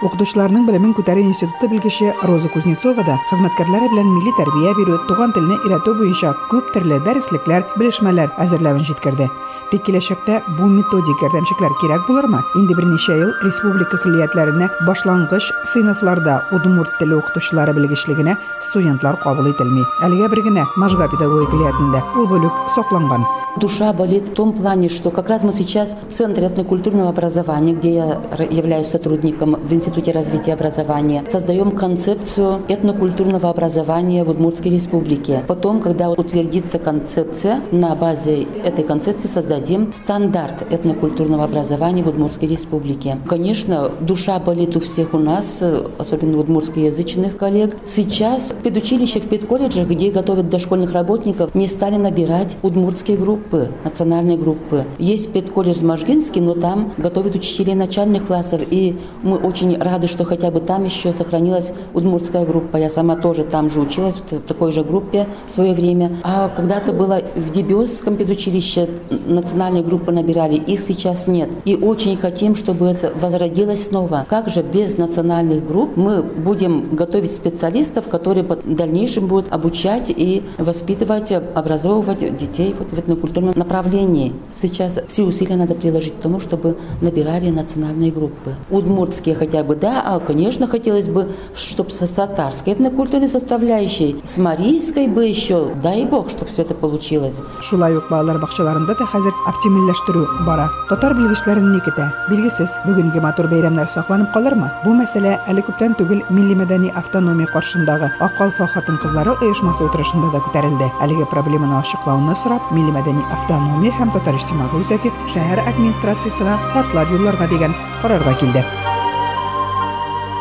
Укытучыларның 0.05 0.67
белемен 0.67 0.91
күтәрү 0.93 1.23
институты 1.25 1.71
белгече 1.71 2.11
Роза 2.29 2.51
Кузнецова 2.53 3.01
да 3.07 3.15
хезмәткәрләре 3.31 3.87
белән 3.89 4.11
милли 4.13 4.33
тәрбия 4.37 4.75
бирү, 4.77 4.99
туган 5.09 5.33
телне 5.33 5.57
өйрәтү 5.63 5.95
буенча 5.97 6.35
күп 6.51 6.69
төрле 6.75 6.99
дәреслекләр, 7.01 7.65
белешмәләр 7.81 8.29
әзерләвен 8.43 8.85
җиткерде. 8.85 9.25
Тик 9.71 9.81
киләчәктә 9.83 10.37
бу 10.59 10.69
методик 10.71 11.23
ярдәмчекләр 11.25 11.73
кирәк 11.81 12.05
булырмы? 12.07 12.43
Инде 12.55 12.77
берничә 12.77 13.17
ел 13.19 13.33
республика 13.41 13.97
көллиятләренә 14.03 14.69
башлангыч 14.87 15.49
сыйныфларда 15.73 16.37
удмурт 16.55 16.93
теле 17.01 17.17
укытучылары 17.17 17.73
белгечлегенә 17.75 18.37
студентлар 18.69 19.17
кабул 19.25 19.49
ителми. 19.49 19.83
Әлегә 20.05 20.29
бер 20.31 20.45
генә 20.45 20.69
Можга 20.77 21.09
педагогика 21.09 21.57
көллиятендә 21.57 22.05
ул 22.15 22.29
бүлек 22.31 22.63
сакланган. 22.77 23.25
Душа 23.57 23.91
болит 23.91 24.27
в 24.27 24.33
том 24.35 24.53
плане, 24.53 24.87
что 24.87 25.09
как 25.09 25.29
раз 25.29 25.41
мы 25.41 25.51
сейчас 25.51 25.97
в 26.07 26.13
Центре 26.13 26.45
этнокультурного 26.45 27.09
образования, 27.09 27.73
где 27.73 27.95
я 27.95 28.21
являюсь 28.51 28.85
сотрудником 28.85 29.55
в 29.55 29.73
Институте 29.73 29.86
развития 30.11 30.53
образования, 30.53 31.23
создаем 31.27 31.71
концепцию 31.71 32.61
этнокультурного 32.67 33.49
образования 33.49 34.23
в 34.23 34.29
Удмуртской 34.29 34.71
республике. 34.71 35.43
Потом, 35.47 35.79
когда 35.79 36.09
утвердится 36.09 36.79
концепция, 36.79 37.61
на 37.71 37.95
базе 37.95 38.47
этой 38.63 38.83
концепции 38.83 39.27
создадим 39.27 39.93
стандарт 39.93 40.73
этнокультурного 40.73 41.43
образования 41.43 42.03
в 42.03 42.07
Удмуртской 42.07 42.47
республике. 42.47 43.17
Конечно, 43.27 43.91
душа 44.01 44.39
болит 44.39 44.75
у 44.75 44.79
всех 44.79 45.13
у 45.13 45.19
нас, 45.19 45.61
особенно 45.97 46.37
у 46.37 46.47
удмуртскоязычных 46.47 47.37
коллег. 47.37 47.75
Сейчас 47.83 48.51
в 48.51 48.55
педучилищах, 48.63 49.23
в 49.23 49.27
педколледжах, 49.27 49.87
где 49.87 50.11
готовят 50.11 50.49
дошкольных 50.49 50.93
работников, 50.93 51.53
не 51.53 51.67
стали 51.67 51.97
набирать 51.97 52.57
удмуртские 52.61 53.17
группы, 53.17 53.69
национальные 53.83 54.37
группы. 54.37 54.85
Есть 54.97 55.31
педколледж 55.33 55.83
Можгинский, 55.83 56.41
но 56.41 56.53
там 56.53 56.93
готовят 56.97 57.35
учителей 57.35 57.75
начальных 57.75 58.27
классов. 58.27 58.61
И 58.69 58.97
мы 59.23 59.37
очень 59.37 59.76
рады, 59.79 60.07
что 60.07 60.25
хотя 60.25 60.51
бы 60.51 60.59
там 60.59 60.83
еще 60.83 61.13
сохранилась 61.13 61.73
удмуртская 61.93 62.45
группа. 62.45 62.77
Я 62.77 62.89
сама 62.89 63.15
тоже 63.15 63.43
там 63.43 63.69
же 63.69 63.81
училась, 63.81 64.17
в 64.17 64.39
такой 64.39 64.71
же 64.71 64.83
группе 64.83 65.27
в 65.47 65.51
свое 65.51 65.73
время. 65.73 66.17
А 66.23 66.49
когда-то 66.49 66.93
было 66.93 67.21
в 67.35 67.51
Дебиосском 67.51 68.17
педучилище 68.17 68.89
национальные 69.09 69.83
группы 69.83 70.11
набирали, 70.11 70.55
их 70.55 70.79
сейчас 70.79 71.27
нет. 71.27 71.49
И 71.65 71.75
очень 71.75 72.17
хотим, 72.17 72.55
чтобы 72.55 72.87
это 72.87 73.11
возродилось 73.19 73.85
снова. 73.85 74.25
Как 74.29 74.49
же 74.49 74.63
без 74.63 74.97
национальных 74.97 75.65
групп 75.65 75.95
мы 75.95 76.21
будем 76.21 76.95
готовить 76.95 77.33
специалистов, 77.33 78.07
которые 78.07 78.43
в 78.43 78.75
дальнейшем 78.75 79.27
будут 79.27 79.51
обучать 79.53 80.09
и 80.09 80.43
воспитывать, 80.57 81.31
образовывать 81.31 82.35
детей 82.35 82.75
вот 82.77 82.91
в 82.91 82.99
этнокультурном 82.99 83.53
направлении. 83.57 84.33
Сейчас 84.49 84.99
все 85.07 85.23
усилия 85.23 85.55
надо 85.55 85.75
приложить 85.75 86.13
к 86.13 86.19
тому, 86.19 86.39
чтобы 86.39 86.77
набирали 87.01 87.49
национальные 87.49 88.11
группы. 88.11 88.55
Удмуртские 88.69 89.35
хотя 89.35 89.63
бы, 89.63 89.66
да, 89.66 90.02
а, 90.04 90.18
конечно, 90.20 90.66
хотелось 90.66 91.08
бы, 91.08 91.28
чтобы 91.54 91.90
со 91.90 92.06
татарской 92.06 92.74
этнокультурной 92.74 93.28
составляющей, 93.28 94.20
с 94.24 94.38
марийской 94.38 95.08
бы 95.08 95.24
еще, 95.24 95.74
дай 95.82 96.04
бог, 96.04 96.30
чтобы 96.30 96.50
все 96.50 96.62
это 96.62 96.74
получилось. 96.74 97.42
Шулай 97.60 97.96
ук 97.96 98.08
балалар 98.10 98.38
бакчаларында 98.38 98.94
да 98.94 99.06
хәзер 99.06 99.34
оптимальләштерү 99.50 100.44
бара. 100.46 100.68
Татар 100.88 101.14
белгечләрен 101.18 101.72
ни 101.72 101.80
көтә? 101.82 102.08
Билгесез, 102.30 102.76
бүгенге 102.86 103.20
матур 103.20 103.48
бәйрәмнәр 103.50 103.90
сакланып 103.90 104.32
калырмы? 104.34 104.70
Бу 104.84 104.94
мәсьәлә 104.96 105.38
әле 105.50 105.64
күптән 105.66 105.96
түгел 105.98 106.22
милли 106.30 106.56
мәдәни 106.62 106.92
автономия 106.94 107.50
каршындагы 107.52 108.12
Ак 108.20 108.36
калфа 108.38 108.68
хатын-кызлары 108.70 109.36
оешмасы 109.42 109.84
утырышында 109.84 110.32
да 110.32 110.42
күтәрелде. 110.46 110.90
Әлеге 111.04 111.26
проблеманы 111.26 111.78
ачыклауны 111.80 112.36
сорап, 112.36 112.70
милли 112.72 112.94
мәдәни 112.94 113.26
автономия 113.34 113.92
һәм 113.98 114.14
татар 114.14 114.38
иҗтимагый 114.38 114.84
үзәге 114.84 115.12
шәһәр 115.34 115.66
администрациясенә 115.66 116.58
хатлар 116.72 117.14
юлларга 117.18 117.50
дигән 117.50 117.76
карарга 118.02 118.38
килде. 118.40 118.66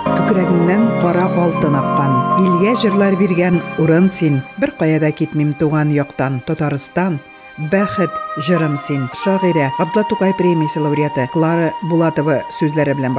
Күкрәгеңнән 0.06 0.84
кара 1.02 1.26
алтын 1.42 1.74
аккан, 1.78 2.12
илгә 2.46 2.74
җырлар 2.82 3.16
биргән 3.18 3.60
урын 3.82 4.10
син. 4.10 4.42
Бер 4.60 4.72
кая 4.78 5.00
да 5.00 5.10
китмим 5.10 5.54
туган 5.58 5.90
яктан, 5.90 6.40
Татарстан. 6.46 7.18
Бәхет 7.72 8.12
җырым 8.44 8.74
син. 8.76 9.06
Шагыйрә 9.22 9.70
Габдулла 9.78 10.04
Тукай 10.10 10.34
премиясе 10.36 10.80
лауреаты 10.84 11.24
Клара 11.32 11.70
Булатова 11.88 12.42
сүзләре 12.52 12.92
белән. 12.98 13.16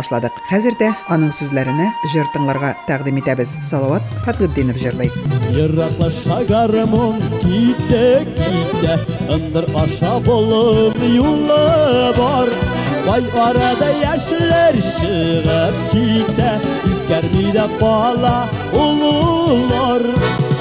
Хәзер 0.51 0.77
дә 0.77 0.91
аның 1.09 1.31
сүзләренә 1.33 1.89
җыр 2.13 2.29
тыңларга 2.35 2.75
тәкъдим. 2.85 3.17
Салават 3.65 4.03
Фатгуддинов 4.25 4.77
җырлый. 4.77 5.09
Еракlaşа 5.49 6.45
гармон 6.45 7.17
ките 7.41 8.27
ките 8.37 8.99
Ындыр 9.33 9.65
аша 9.73 10.19
болын 10.19 10.93
юлы 11.01 12.13
бар 12.13 12.53
Vay 13.07 13.23
arada 13.41 13.89
yaşlar 13.89 14.73
şığıp 14.73 15.91
gitti 15.91 16.51
Ürkermide 16.87 17.81
bala 17.81 18.47
olurlar. 18.75 20.03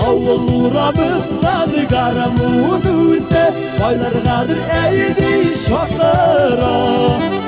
Avulura 0.07 0.93
mıhladı 0.93 1.89
karamudunde 1.89 3.53
Baylargadır 3.83 4.59
eğdi 4.87 5.59
şakıra 5.69 6.77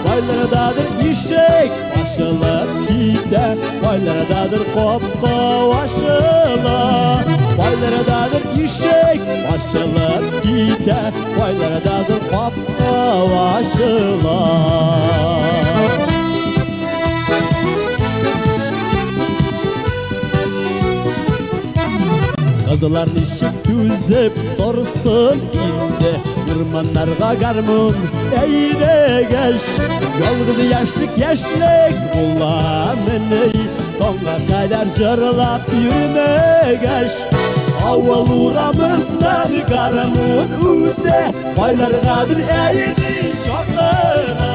Baylardadır 0.04 1.10
işek 1.10 1.70
aşılıp 2.02 2.88
gitti 2.88 3.40
Baylardadır 3.84 4.62
kopka 4.74 5.36
aşılıp 5.82 7.37
Baylardadır 7.58 8.64
işek 8.64 9.20
başlar 9.48 10.22
gider. 10.42 11.12
Baylardadır 11.40 12.20
papka 12.32 13.30
başlar 13.30 14.68
Kızlar 22.80 23.08
nişim 23.08 23.54
tüzüp 23.64 24.32
dursun 24.58 25.38
indi 25.38 26.20
Kırmanlarga 26.46 27.34
garmun 27.40 27.96
eyde 28.44 29.26
geç. 29.30 29.62
Yolgulu 30.20 30.64
yaşlık 30.70 31.18
yaşlık 31.18 31.94
Ulan 32.14 32.98
ey 33.44 33.52
Tonga 33.98 34.36
kadar 34.46 34.94
cırlap 34.94 35.72
yürüme 35.72 36.74
geç. 36.82 37.37
Avval 37.88 38.26
uğramından 38.30 39.66
karamın 39.68 40.48
üde 40.84 41.32
Baylargadır 41.58 42.38
eğdi 42.38 43.32
şartlara 43.46 44.50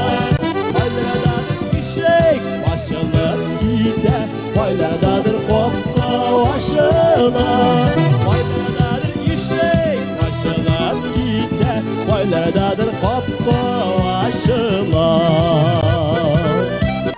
Baylargadır 0.74 1.78
işek 1.80 2.42
başlar 2.64 3.38
gide 3.62 4.18
Baylar 4.58 4.92
Baylargadır 5.02 5.36
hopla 5.50 6.46
başlar 6.46 8.03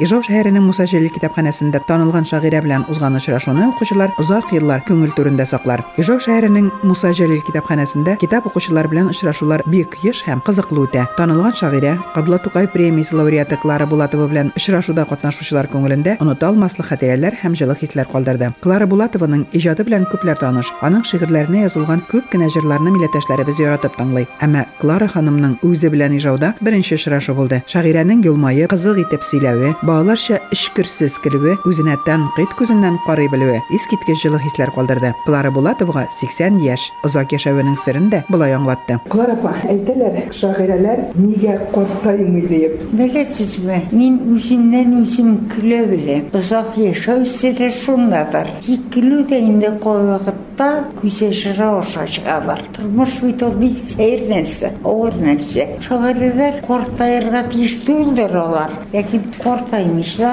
Ижау 0.06 0.22
шәһәренең 0.22 0.62
Муса 0.62 0.84
Җәлил 0.86 1.10
китапханәсендә 1.16 1.80
танылган 1.88 2.28
шагыйрә 2.30 2.60
белән 2.62 2.84
узган 2.94 3.16
очрашуны 3.18 3.64
укучылар 3.72 4.12
озак 4.22 4.52
еллар 4.54 4.84
күңел 4.86 5.10
түрендә 5.18 5.48
саклар. 5.50 5.82
Ижау 5.98 6.20
шәһәренең 6.22 6.68
Муса 6.86 7.10
Җәлил 7.18 7.40
китапханәсендә 7.48 8.14
китап 8.22 8.46
укучылар 8.46 8.86
белән 8.92 9.10
очрашулар 9.10 9.64
бик 9.66 9.96
еш 10.06 10.20
һәм 10.28 10.44
кызыклы 10.46 10.84
үтә. 10.84 11.08
Танылган 11.18 11.56
шагыйрә 11.58 11.96
Кабла 12.14 12.38
Тукай 12.38 12.68
премиясе 12.70 13.16
лауреаты 13.18 13.58
Клара 13.58 13.88
Булатова 13.90 14.28
белән 14.30 14.52
очрашуда 14.54 15.08
катнашучылар 15.10 15.72
күңелендә 15.74 16.20
оныта 16.22 16.52
алмаслык 16.52 16.92
хатирәләр 16.92 17.40
һәм 17.42 17.58
җылы 17.58 17.74
хисләр 17.80 18.06
калдырды. 18.12 18.52
Клара 18.62 18.86
Булатованың 18.86 19.48
иҗаты 19.58 19.88
белән 19.90 20.06
күпләр 20.12 20.38
таныш. 20.38 20.70
Аның 20.86 21.02
шигырьләренә 21.02 21.66
язылган 21.66 22.06
күп 22.12 22.30
кенә 22.30 22.52
җырларны 22.54 22.94
милләттәшләребез 22.94 23.64
яратып 23.64 23.98
тыңлый. 23.98 24.30
Әмма 24.38 24.68
Клара 24.78 25.10
ханымның 25.10 25.58
үзе 25.66 25.90
белән 25.90 26.20
иҗауда 26.20 26.54
беренче 26.62 27.00
очрашу 27.00 27.34
булды. 27.34 27.64
Шагыйрәнең 27.72 28.22
елмаеп, 28.28 28.70
кызык 28.70 29.02
итеп 29.06 29.24
сөйләве, 29.26 29.74
балаларча 29.96 30.42
эшкерсез 30.52 31.16
көлүе, 31.24 31.56
үзенә 31.68 31.96
тәнкыйть 32.04 32.56
күзеннән 32.60 32.98
карый 33.06 33.30
белүе 33.32 33.62
искиткеч 33.72 34.26
җылы 34.26 34.42
хисләр 34.44 34.74
калдырды. 34.76 35.14
Клара 35.24 35.52
Булатовага 35.56 36.08
80 36.12 36.60
яшь, 36.66 36.90
озак 37.06 37.32
яшәвенең 37.32 37.78
сырын 37.80 38.10
да 38.12 38.24
булай 38.28 38.56
аңлатты. 38.58 39.00
Клара 39.10 39.38
апа, 39.38 39.54
әйтәләр, 39.72 40.20
шагыйрәләр 40.36 41.06
нигә 41.16 41.56
картаймый 41.72 42.44
дип. 42.50 42.82
Белесезме, 42.92 43.84
мин 43.96 44.20
үземнән 44.36 44.98
үзем 45.02 45.32
көлә 45.54 45.86
беләм. 45.94 46.28
Озак 46.36 46.76
яшәү 46.80 47.24
сире 47.30 47.72
шундадыр. 47.72 48.52
Тик 48.66 48.90
көлү 48.96 49.24
дә 49.32 49.40
инде 49.40 49.72
кайвакытта 49.84 50.70
күз 51.00 51.22
яшыра 51.24 51.72
аша 51.80 52.06
чыгалар. 52.08 52.64
Тормыш 52.76 53.20
бит 53.24 53.44
ул 53.48 53.56
бик 53.62 53.80
сәер 53.96 54.28
нәрсә, 54.32 54.74
авыр 54.84 55.16
нәрсә. 55.24 55.68
Шагыйрәләр 55.88 56.62
картаярга 56.68 57.46
тиеш 57.52 57.80
түгелдер 57.88 58.36
алар. 58.44 58.76
Ләкин 58.94 59.30
картаймышлар 59.44 59.85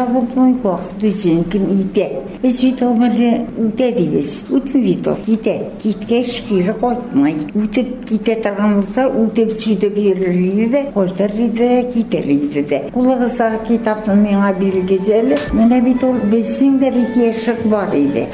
булмый 0.07 0.55
вакыт 0.63 1.03
үзенекен 1.03 1.65
итә. 1.81 2.09
Без 2.43 2.61
бит 2.61 2.81
гомерне 2.81 3.47
үтә 3.59 3.93
дибез. 3.97 4.45
Үтми 4.51 4.83
бит 4.83 5.07
ул, 5.07 5.17
китә. 5.27 5.55
Киткәч 5.83 6.43
кире 6.49 6.75
кайтмай. 6.75 7.35
Үтеп 7.55 8.05
китә 8.09 8.41
торган 8.43 8.75
булса, 8.81 9.07
үтеп 9.09 9.53
сүтеп 9.61 9.97
йөрер 9.97 10.35
иде 10.35 10.67
дә, 10.73 10.83
кайтыр 10.95 11.31
иде 11.37 11.69
дә, 11.69 11.93
китер 11.93 12.27
иде 12.27 12.63
дә. 12.63 12.81
Кулыгызга 12.93 13.61
китапны 13.69 14.17
миңа 14.17 14.53
биргез 14.59 15.09
әле. 15.09 15.39
Менә 15.53 15.81
бит 15.85 16.03
бар 17.71 17.95
иде. 17.95 18.27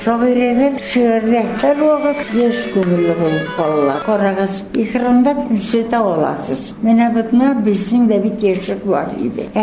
Безнең 7.69 8.07
дә 8.09 8.23
бит 8.23 8.41
бар 8.87 9.09
иде. 9.19 9.49
Ә 9.55 9.63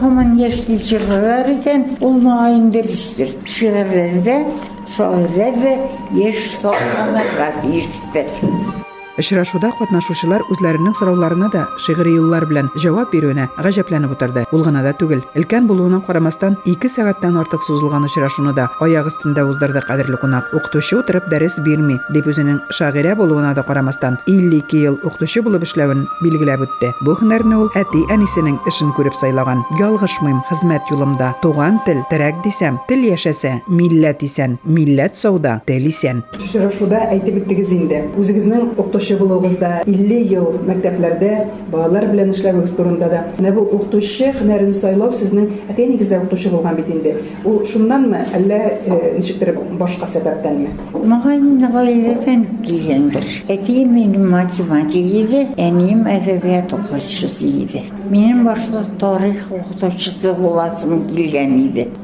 һаман 0.00 0.37
yaşlı 0.38 0.84
çıkı 0.84 1.22
verirken 1.22 1.88
olma 2.00 2.48
indiriştir. 2.48 3.36
Şiirlerde 3.44 4.46
şairler 4.96 5.64
ve 5.64 5.78
yeş 6.16 6.50
sağlamak 6.62 7.40
var 7.40 7.52
bir. 7.62 8.87
Очрашуда 9.18 9.72
катнашучылар 9.74 10.44
үзләренең 10.52 10.94
сорауларына 10.94 11.48
да 11.50 11.64
шигъри 11.82 12.12
юллар 12.14 12.44
белән 12.46 12.68
җавап 12.78 13.10
бирүенә 13.10 13.48
гаҗәпләнеп 13.58 14.12
утырды. 14.14 14.44
Ул 14.54 14.62
гына 14.62 14.84
да 14.84 14.92
түгел, 14.94 15.24
өлкән 15.34 15.66
булуына 15.66 15.98
карамастан 16.06 16.54
2 16.64 16.86
сәгатьтән 16.94 17.34
артык 17.40 17.64
сузылган 17.66 18.06
очрашуны 18.06 18.52
да 18.54 18.68
аяк 18.78 19.08
өстендә 19.10 19.42
уздырды 19.48 19.82
кадерле 19.82 20.20
кунак. 20.22 20.52
Укытучы 20.54 21.00
утырып 21.00 21.26
дәрес 21.32 21.58
бирми, 21.66 21.98
дип 22.14 22.28
үзенең 22.30 22.60
шагыйрә 22.70 23.16
булуына 23.18 23.54
да 23.58 23.64
карамастан 23.66 24.20
52 24.28 24.84
ел 24.84 25.00
укытучы 25.02 25.42
булып 25.42 25.66
эшләвен 25.66 26.06
билгеләп 26.22 26.62
үтте. 26.68 26.92
Бу 27.02 27.16
һөнәрне 27.18 27.58
ул 27.58 27.72
әти 27.74 28.04
әнисенең 28.14 28.60
эшен 28.70 28.94
күреп 28.94 29.18
сайлаган. 29.18 29.64
Ялгышмыйм 29.82 30.44
хезмәт 30.46 30.94
юлымда. 30.94 31.34
Туган 31.42 31.80
тел 31.86 32.04
терәк 32.12 32.38
дисәм, 32.46 32.78
тел 32.86 33.02
яшәсә, 33.02 33.56
милләт 33.66 34.22
исән, 34.22 34.60
милләт 34.62 35.18
сауда, 35.18 35.58
тел 35.66 35.90
исән. 35.90 36.22
Очрашуда 36.38 37.02
әйтеп 37.10 37.42
үттегез 37.42 37.74
инде. 37.74 38.04
Үзегезнең 38.18 38.76
булуыгызда 39.16 39.82
50 39.86 40.32
ел 40.32 40.58
мәктәпләрдә 40.68 41.46
балалар 41.72 42.06
белән 42.12 42.30
эшләвегез 42.34 42.74
турында 42.76 43.08
да. 43.08 43.24
Менә 43.38 43.54
бу 43.56 43.64
укытучы 43.64 44.32
һөнәрен 44.36 44.74
сайлау 44.76 45.12
сезнең 45.12 45.48
әтәнигездә 45.72 46.20
укытучы 46.20 46.52
булган 46.52 46.76
бит 46.76 46.90
инде. 46.92 47.14
Ул 47.44 47.64
шуннанмы, 47.64 48.24
әллә 48.36 48.60
э, 48.76 48.98
ничектер 49.18 49.54
башка 49.80 50.06
сәбәптәнме? 50.06 50.74
Маған 50.92 51.64
ғаиләдән 51.72 52.44
килгәндер. 52.66 53.24
Әтием 53.48 53.94
минем 53.94 54.28
математик. 54.30 55.06
Минем 58.10 58.44
башта 58.44 58.84
тарих. 58.98 59.48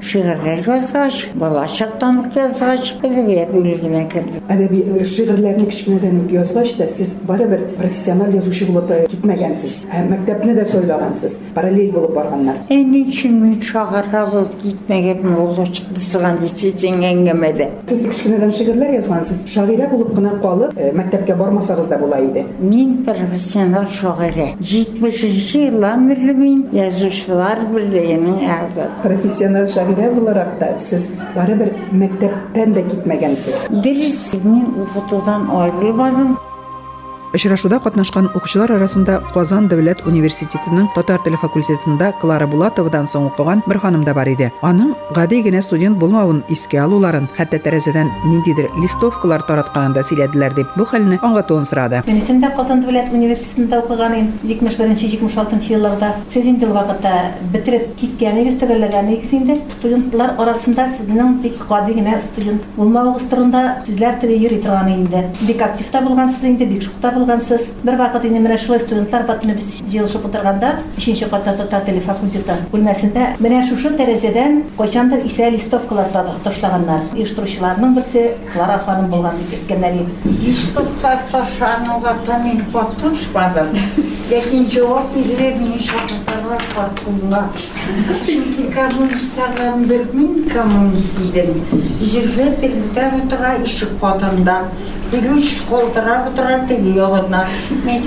Шигырьләр 0.05 0.61
язгач, 0.67 1.29
бала 1.35 1.67
чактан 1.69 2.19
ук 2.21 2.37
язгач, 2.37 2.93
әдәбият 3.03 3.53
бүлегенә 3.55 4.03
кердем. 4.13 4.43
Әдәби 4.53 4.83
э, 4.85 5.05
шигырьләрне 5.09 5.65
кичкенәдән 5.71 6.19
үк 6.25 6.35
язгач 6.35 6.75
та 6.77 6.89
сез 6.93 7.15
барыбер 7.25 7.65
профессиональ 7.79 8.35
язучы 8.37 8.67
булып 8.69 8.91
э, 8.93 8.99
китмәгәнсез. 9.11 9.81
Һәм 9.89 10.11
мәктәпне 10.13 10.57
дә 10.59 10.67
сайлагансыз. 10.69 11.39
Параллель 11.57 11.93
булып 11.95 12.15
барганнар. 12.19 12.61
Әни 12.69 13.05
өчен 13.09 13.39
мин 13.41 13.57
шагырга 13.65 14.27
булып 14.33 14.59
китмәгән 14.63 15.25
булды 15.25 15.67
чыкты 15.71 16.05
сыган 16.05 16.41
дисең 16.43 17.01
әңгәмәдә. 17.11 17.71
Сез 17.89 18.05
кичкенәдән 18.11 18.53
шигырьләр 18.59 18.95
язгансыз. 18.99 19.45
Шагыйрә 19.55 19.89
булып 19.95 20.15
кына 20.19 20.37
калып, 20.43 20.77
э, 20.77 20.93
мәктәпкә 20.93 21.39
бармасагыз 21.41 21.89
да 21.89 21.99
була 21.99 22.21
иде. 22.21 22.45
Мин 22.61 23.05
профессионал 23.05 23.89
шагыйрә. 23.89 24.55
70 24.61 25.55
елдан 25.65 25.94
бирле 25.94 26.34
мин 26.34 26.68
язучылар 26.74 27.60
берлегенең 27.74 28.44
әгъзасы. 28.44 29.02
Профессиональ 29.04 29.70
шагыйрә 29.70 30.12
буларак 30.16 30.60
та 30.60 30.80
сез 30.80 31.08
барыбер 31.36 31.74
мәктәптән 31.92 32.74
дә 32.74 32.84
китмәгәнсез. 32.90 33.68
Дөрес, 33.70 34.34
мин 34.44 34.66
укытудан 34.84 35.50
аерылмадым. 35.50 36.38
Очрашуда 37.35 37.81
катнашкан 37.83 38.29
укучылар 38.31 38.71
арасында 38.77 39.17
Казан 39.35 39.65
дәүләт 39.67 40.05
университетының 40.07 40.85
татар 40.95 41.19
теле 41.25 41.35
факультетында 41.43 42.13
Клара 42.23 42.47
Булатовадан 42.47 43.09
соң 43.11 43.25
укыган 43.33 43.65
бер 43.67 43.81
ханым 43.83 44.05
да 44.07 44.13
бар 44.15 44.29
иде. 44.31 44.53
Аның 44.63 44.93
гади 45.17 45.41
генә 45.43 45.65
студент 45.67 45.99
булмавын 45.99 46.45
искә 46.55 46.79
алуларын, 46.85 47.27
хәтта 47.35 47.59
тәрәзәдән 47.65 48.13
ниндидер 48.29 48.69
листовкалар 48.79 49.43
таратканын 49.49 49.97
да 49.97 50.05
сөйләделәр 50.07 50.55
дип 50.55 50.77
бу 50.79 50.87
хәлне 50.87 51.19
аңлатуын 51.27 51.67
сорады. 51.67 52.05
Мен 52.07 52.21
өчен 52.23 52.39
дә 52.39 52.53
Казан 52.55 52.85
дәүләт 52.87 53.11
университетында 53.11 53.83
укыган 53.83 54.15
ин 54.21 54.31
71-76 54.45 55.73
елларда 55.75 56.13
сез 56.31 56.47
инде 56.47 56.71
вакытта 56.71 57.17
бетереп 57.51 57.97
киткәнегез 57.99 58.61
төгәлләгәнегез 58.63 59.35
инде 59.41 59.59
студентлар 59.75 60.37
арасында 60.39 60.87
сезнең 60.95 61.41
бик 61.43 61.67
гади 61.67 61.99
генә 61.99 62.21
студент 62.23 62.63
булмавыгыз 62.79 63.27
турында 63.35 63.67
сүзләр 63.91 64.23
теге 64.23 64.39
йөри 64.39 64.63
торган 64.63 64.95
инде. 64.95 65.27
Бик 65.43 65.67
активта 65.67 66.07
булгансыз 66.07 66.47
инде, 66.47 66.71
бик 66.71 66.87
шукта 66.87 67.11
булгансыз. 67.25 67.73
Бер 67.83 67.97
вакыт 67.97 68.25
инде 68.29 68.41
менә 68.45 68.59
шулай 68.61 68.81
студентлар 68.81 69.25
батыны 69.27 69.55
без 69.57 69.81
җыелышып 69.89 70.27
утырганда 70.29 70.75
5нче 70.97 71.29
катта 71.31 71.55
татар 71.57 71.85
теле 71.87 72.01
факультеты 72.05 72.57
бүлмәсендә 72.73 73.37
менә 73.41 73.63
шушы 73.69 73.95
тәрәзәдән 73.97 74.63
кайчандыр 74.79 75.25
исә 75.27 75.51
листовкалар 75.51 76.11
Клара 78.53 78.79
ханым. 78.87 80.13
Листовка 80.25 81.19
ташануга 81.33 82.15
мин 82.45 82.65
катышмадым. 82.73 83.69
Ләкин 84.31 84.71
җавап 84.71 85.15
коммунист. 90.53 91.19
Плюс 95.11 95.45
калтыра 95.69 96.27
утыра 96.29 96.67
теге 96.69 96.91
ягына. 96.91 97.47
Мен. 97.85 98.03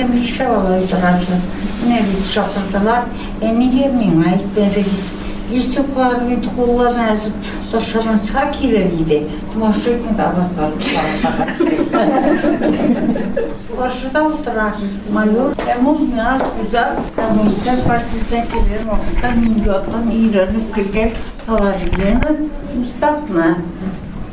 Ә 15.67 16.85
Komünist 17.15 17.87
Partisi'ne 17.87 18.45
giren 18.51 18.87
orada 18.87 19.29
milyondan 19.35 20.11
iğrenip 20.11 20.75
kirgen 20.75 21.11
talacılarını 21.45 22.37
müstakma. 22.79 23.57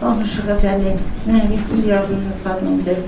Danışıqa 0.04 0.54
səni 0.60 0.90
mənə 1.26 1.58
yardımcılarım 1.88 2.80
der. 2.86 2.98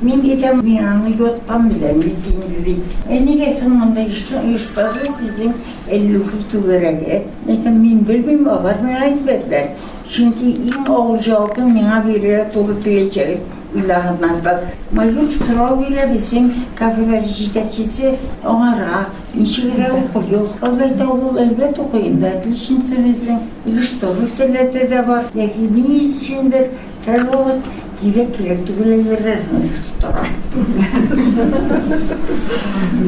Min 0.00 0.22
etəm 0.34 0.62
binanı 0.64 1.10
yotdan 1.18 1.66
biləm, 1.72 1.98
bildiyim 2.04 2.44
gibi. 2.52 2.76
E 3.10 3.26
ne 3.26 3.34
gelsin 3.40 3.80
onda 3.80 4.00
işte 4.00 4.36
işbazı 4.54 5.08
bizim 5.20 5.52
50 5.90 6.22
kutu 6.30 6.62
verəyə. 6.68 7.18
Nətə 7.48 7.72
min 7.82 8.00
bilmim, 8.08 8.48
ağar 8.48 8.80
mənə 8.86 9.10
verlər. 9.28 9.68
Çünki 10.12 10.54
in 10.70 10.90
ağır 10.96 11.20
cavabı 11.28 11.68
mənə 11.76 12.00
verir, 12.08 12.48
doğru 12.54 12.78
deyəcək. 12.84 13.36
Ilahından 13.84 14.44
bak. 14.44 14.64
Mayur 14.92 15.28
Travile 15.46 16.10
bizim 16.14 16.54
kafelericidekisi 16.76 18.14
onara 18.44 19.06
inşiğine 19.40 19.88
okuyor. 20.14 20.48
Olayda 20.62 21.08
oğul 21.12 21.36
elbet 21.36 21.78
okuyun 21.78 22.22
da. 22.22 22.42
Şimdi 22.66 23.04
bizim 23.08 23.36
iş 23.80 24.02
doğru 24.02 24.28
senede 24.36 24.90
de 24.90 25.08
var. 25.08 25.24
Yakiniyiz 25.34 26.22
içindir. 26.22 26.66
Her 27.06 27.18
vakit 27.18 27.64
direkt 28.02 28.38
direkt 28.38 28.68
bile 28.68 29.10
verir. 29.10 29.38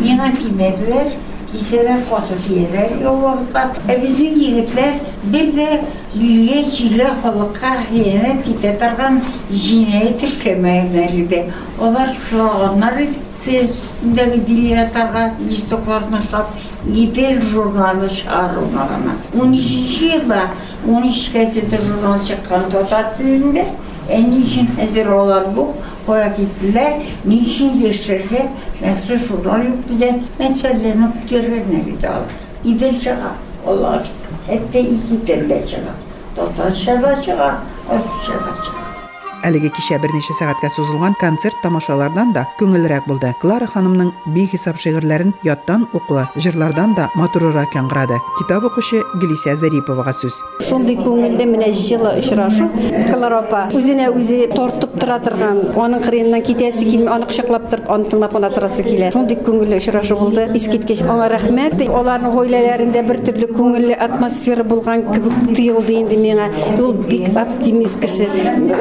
Yine 0.05 0.35
kimediler? 0.35 1.07
Liseler 1.55 1.97
kotu 2.11 2.35
diyeler 2.49 2.91
yollarda. 3.05 3.73
E 3.89 4.03
bizim 4.03 4.41
yiğitler 4.41 4.95
bir 5.25 5.57
de 5.57 5.81
Lille 6.17 6.71
Çile 6.71 7.05
halka 7.05 7.91
hiyene 7.93 8.43
titetargan 8.43 9.23
jineyi 9.51 10.17
tükemeyleri 10.19 11.31
de. 11.31 11.47
Onlar 11.81 12.17
sloganlar 12.31 12.95
siz 13.31 13.71
üstündeki 13.71 14.47
diliyle 14.47 14.91
targa 14.95 15.35
listoklarını 15.51 16.23
sap 16.31 16.51
gider 16.95 17.41
jurnalı 17.41 18.09
çağrılmağına. 18.09 19.15
13. 19.43 20.03
yılda 20.03 20.41
13 20.93 21.33
gazete 21.33 21.79
jurnal 21.79 22.25
çıkan 22.25 22.71
Tatar 22.71 23.19
dilinde 23.19 23.67
E 24.09 24.31
niçin 24.31 24.69
hazır 24.81 25.07
olan 25.07 25.45
bu? 25.57 25.69
Koya 26.07 26.27
gittiler. 26.39 26.93
Niçin 27.25 27.81
geçirdi? 27.81 28.49
Mesela 28.81 29.19
şuradan 29.19 29.59
yok 29.59 29.77
diye 29.89 30.21
meselelerini 30.39 31.07
görevine 31.31 31.79
gidiyorlar. 31.79 32.23
Gidecek 32.65 33.09
olacak. 33.67 34.07
Hatta 34.47 34.79
iki 34.79 35.27
dille 35.27 35.67
çıkar. 35.67 35.95
Dotan 36.37 36.71
şerra 36.71 37.23
çıkar, 37.23 37.55
öfü 37.93 38.25
çıkar. 38.25 38.88
Әлеге 39.47 39.71
кичә 39.75 39.99
берничә 40.03 40.35
сәгатькә 40.39 40.71
сузылган 40.75 41.15
концерт 41.21 41.57
тамашалардан 41.63 42.33
да 42.35 42.47
күңеллерәк 42.59 43.07
булды. 43.09 43.33
Клара 43.43 43.69
ханымның 43.71 44.11
бихисап 44.35 44.79
шигырьләрен 44.83 45.35
яттан 45.47 45.87
укуы, 45.95 46.27
җырлардан 46.37 46.95
да 46.97 47.09
матурырак 47.15 47.75
яңгырады. 47.77 48.19
Китап 48.39 48.67
укучы 48.69 49.03
Гөлисә 49.21 49.55
Зариповага 49.57 50.13
сүз. 50.17 50.41
Шундый 50.69 50.99
күңелдә 50.99 51.47
менә 51.49 51.71
җылы 51.73 52.17
очрашу. 52.19 52.69
Клара 53.11 53.43
апа 53.45 53.63
үзенә 53.77 54.11
үзе 54.15 54.49
тартып 54.55 54.99
тора 55.01 55.19
торган, 55.23 55.63
аның 55.79 56.03
кырыеннан 56.05 56.43
китәсе 56.47 56.85
килми, 56.85 57.09
аны 57.13 57.29
кочаклап 57.31 57.69
торып, 57.71 57.89
аны 57.95 58.11
тыңлап 58.11 58.35
кына 58.35 58.51
торасы 58.55 58.83
килә. 58.87 59.13
Шундый 59.15 59.39
күңелле 59.47 59.79
очрашу 59.79 60.19
булды. 60.19 60.49
Искиткеч 60.59 61.05
аңа 61.07 61.31
рәхмәт. 61.35 61.79
Аларның 61.89 62.35
гаиләләрендә 62.35 63.05
бер 63.07 63.23
төрле 63.27 63.49
күңелле 63.53 63.97
атмосфера 64.09 64.65
булган 64.67 65.07
кебек 65.13 65.55
тоелды 65.55 65.99
инде 66.03 66.19
миңа. 66.19 66.51
Ул 66.79 66.93
бик 67.07 67.31
оптимист 67.37 68.01
кеше. 68.03 68.29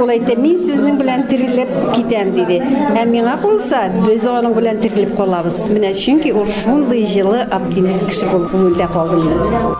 Ул 0.02 0.12
әйтә, 0.14 0.38
мин 0.48 0.60
сезнең 0.64 1.00
белән 1.02 1.26
терелеп 1.32 1.72
китәм 1.94 2.32
диде. 2.36 2.60
Ә 2.96 3.04
миңа 3.10 3.36
калса, 3.42 3.88
без 4.06 4.24
аның 4.28 4.56
белән 4.58 4.80
терелеп 4.84 5.16
калабыз. 5.18 5.66
Менә 5.74 5.92
чөнки 5.98 6.32
ул 6.32 6.48
шундый 6.62 7.04
җылы 7.12 7.44
оптимист 7.58 8.08
кеше 8.08 8.30
булып 8.32 8.54
күңелдә 8.54 8.88
калды 8.94 9.20
минем. 9.24 9.76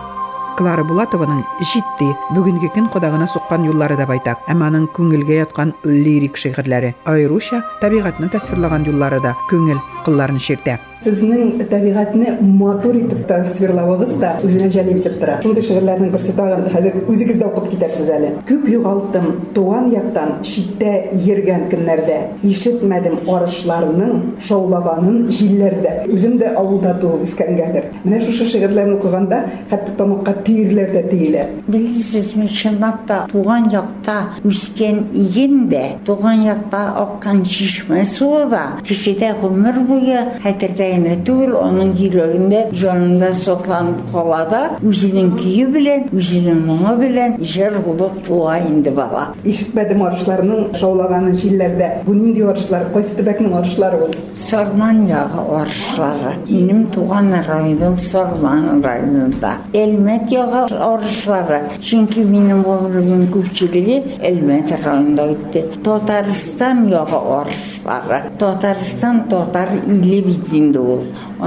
Клара 0.58 0.82
Булатованың 0.82 1.44
җитди, 1.70 2.08
бүгенге 2.34 2.72
көн 2.74 2.88
кодагына 2.90 3.28
суккан 3.30 3.62
юллары 3.68 3.94
да 4.00 4.08
байтак, 4.10 4.42
әмма 4.50 4.72
аның 4.72 4.88
күңелгә 4.96 5.38
яткан 5.44 5.72
лирик 5.86 6.36
шигырьләре, 6.42 6.96
аеруча 7.06 7.62
табигатьне 7.80 8.26
тасвирлаган 8.34 8.88
юллары 8.90 9.22
да 9.22 9.36
күңел 9.52 9.78
кылларын 10.04 10.42
ширтә. 10.42 10.80
Сезнең 10.98 11.60
табигатьне 11.70 12.32
матур 12.42 12.96
итеп 12.98 13.20
тасвирлавыгыз 13.28 14.16
да 14.18 14.32
үзенә 14.42 14.66
җәлеп 14.74 14.96
итеп 14.98 15.20
тора. 15.20 15.36
Шундый 15.44 15.62
шигырьләрнең 15.62 16.10
берсе 16.10 16.32
тагын 16.34 16.64
хәзер 16.72 16.96
үзегез 17.06 17.38
дә 17.38 17.46
укып 17.52 17.68
китәрсез 17.70 18.10
әле. 18.10 18.32
Күп 18.48 18.66
югалтым 18.72 19.28
туган 19.54 19.92
яктан 19.92 20.32
читтә 20.42 20.94
йөргән 21.14 21.68
көннәрдә, 21.70 22.16
ишетмәдем 22.50 23.20
арышларның 23.30 24.24
шаулаганын 24.48 25.28
җилләрдә. 25.38 25.92
Үзем 26.10 26.34
дә 26.42 26.50
авылда 26.58 26.96
туып 26.98 27.22
искәнгәдер. 27.28 27.86
Менә 28.02 28.18
шушы 28.26 28.48
шигырьләрне 28.50 28.98
укыганда 28.98 29.40
хәтта 29.70 29.94
тамакка 30.02 30.34
тиерләр 30.42 30.90
дә 30.96 31.04
тиелә. 31.12 31.46
Білесізме 31.70 32.48
шындақта 32.50 33.20
туған 33.30 33.70
жақта 33.70 34.18
өскен 34.48 35.04
иген 35.14 35.68
де, 35.70 35.84
туған 36.08 36.42
жақта 36.48 36.82
аққан 37.04 37.44
шишме 37.46 38.02
суы 38.08 38.48
да 38.50 38.64
кішеде 38.88 39.34
ғұмыр 39.38 39.82
бойы 39.86 40.24
хәтердәгенә 40.42 40.87
qaynatı 40.88 41.38
var, 41.40 41.48
onun 41.48 41.96
yüreğinde 41.96 42.70
canından 42.74 43.32
sotlandı 43.32 43.92
kolada. 44.12 44.70
Üzünün 44.82 45.36
küyü 45.36 45.74
bilen, 45.74 46.08
üzünün 46.12 46.66
mumu 46.66 47.00
bilen, 47.00 47.38
jer 47.42 47.72
bulup 47.86 48.28
dua 48.28 48.58
indi 48.58 48.96
bala. 48.96 49.34
İşitmedim 49.44 50.00
oruçlarının 50.00 50.72
şovlağanı 50.72 51.32
jillerde. 51.32 51.98
Bu 52.06 52.18
nindi 52.18 52.44
oruçları, 52.44 52.92
Koysetibek'in 52.92 53.52
oruçları 53.52 53.96
oldu. 53.96 54.16
Sarman 54.34 54.92
yağı 54.92 55.46
oruçları. 55.50 56.32
Benim 56.50 56.90
tuğan 56.90 57.26
rayonum 57.48 57.98
Sarman 58.12 58.82
rayonunda. 58.84 59.52
Elmet 59.74 60.32
yağı 60.32 60.64
oruçları. 60.64 61.62
Çünkü 61.80 62.32
benim 62.32 62.64
ömrümün 62.64 63.30
küçülüğü 63.32 64.02
Elmet 64.22 64.86
rayonunda 64.86 65.26
gitti. 65.26 65.66
Totaristan 65.84 66.86
yağı 66.86 67.20
oruçları. 67.20 68.22
Totaristan 68.38 69.28
Totar 69.28 69.68
ili 69.86 70.26
bitindi 70.26 70.77
endi 70.78 70.92
u 70.92 70.98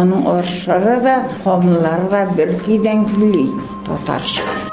uni 0.02 0.18
urushlari 0.32 0.98
va 1.06 1.16
qavmlari 1.44 2.12
va 2.12 2.22
birgidangili 2.38 3.46
totarishgan 3.86 4.71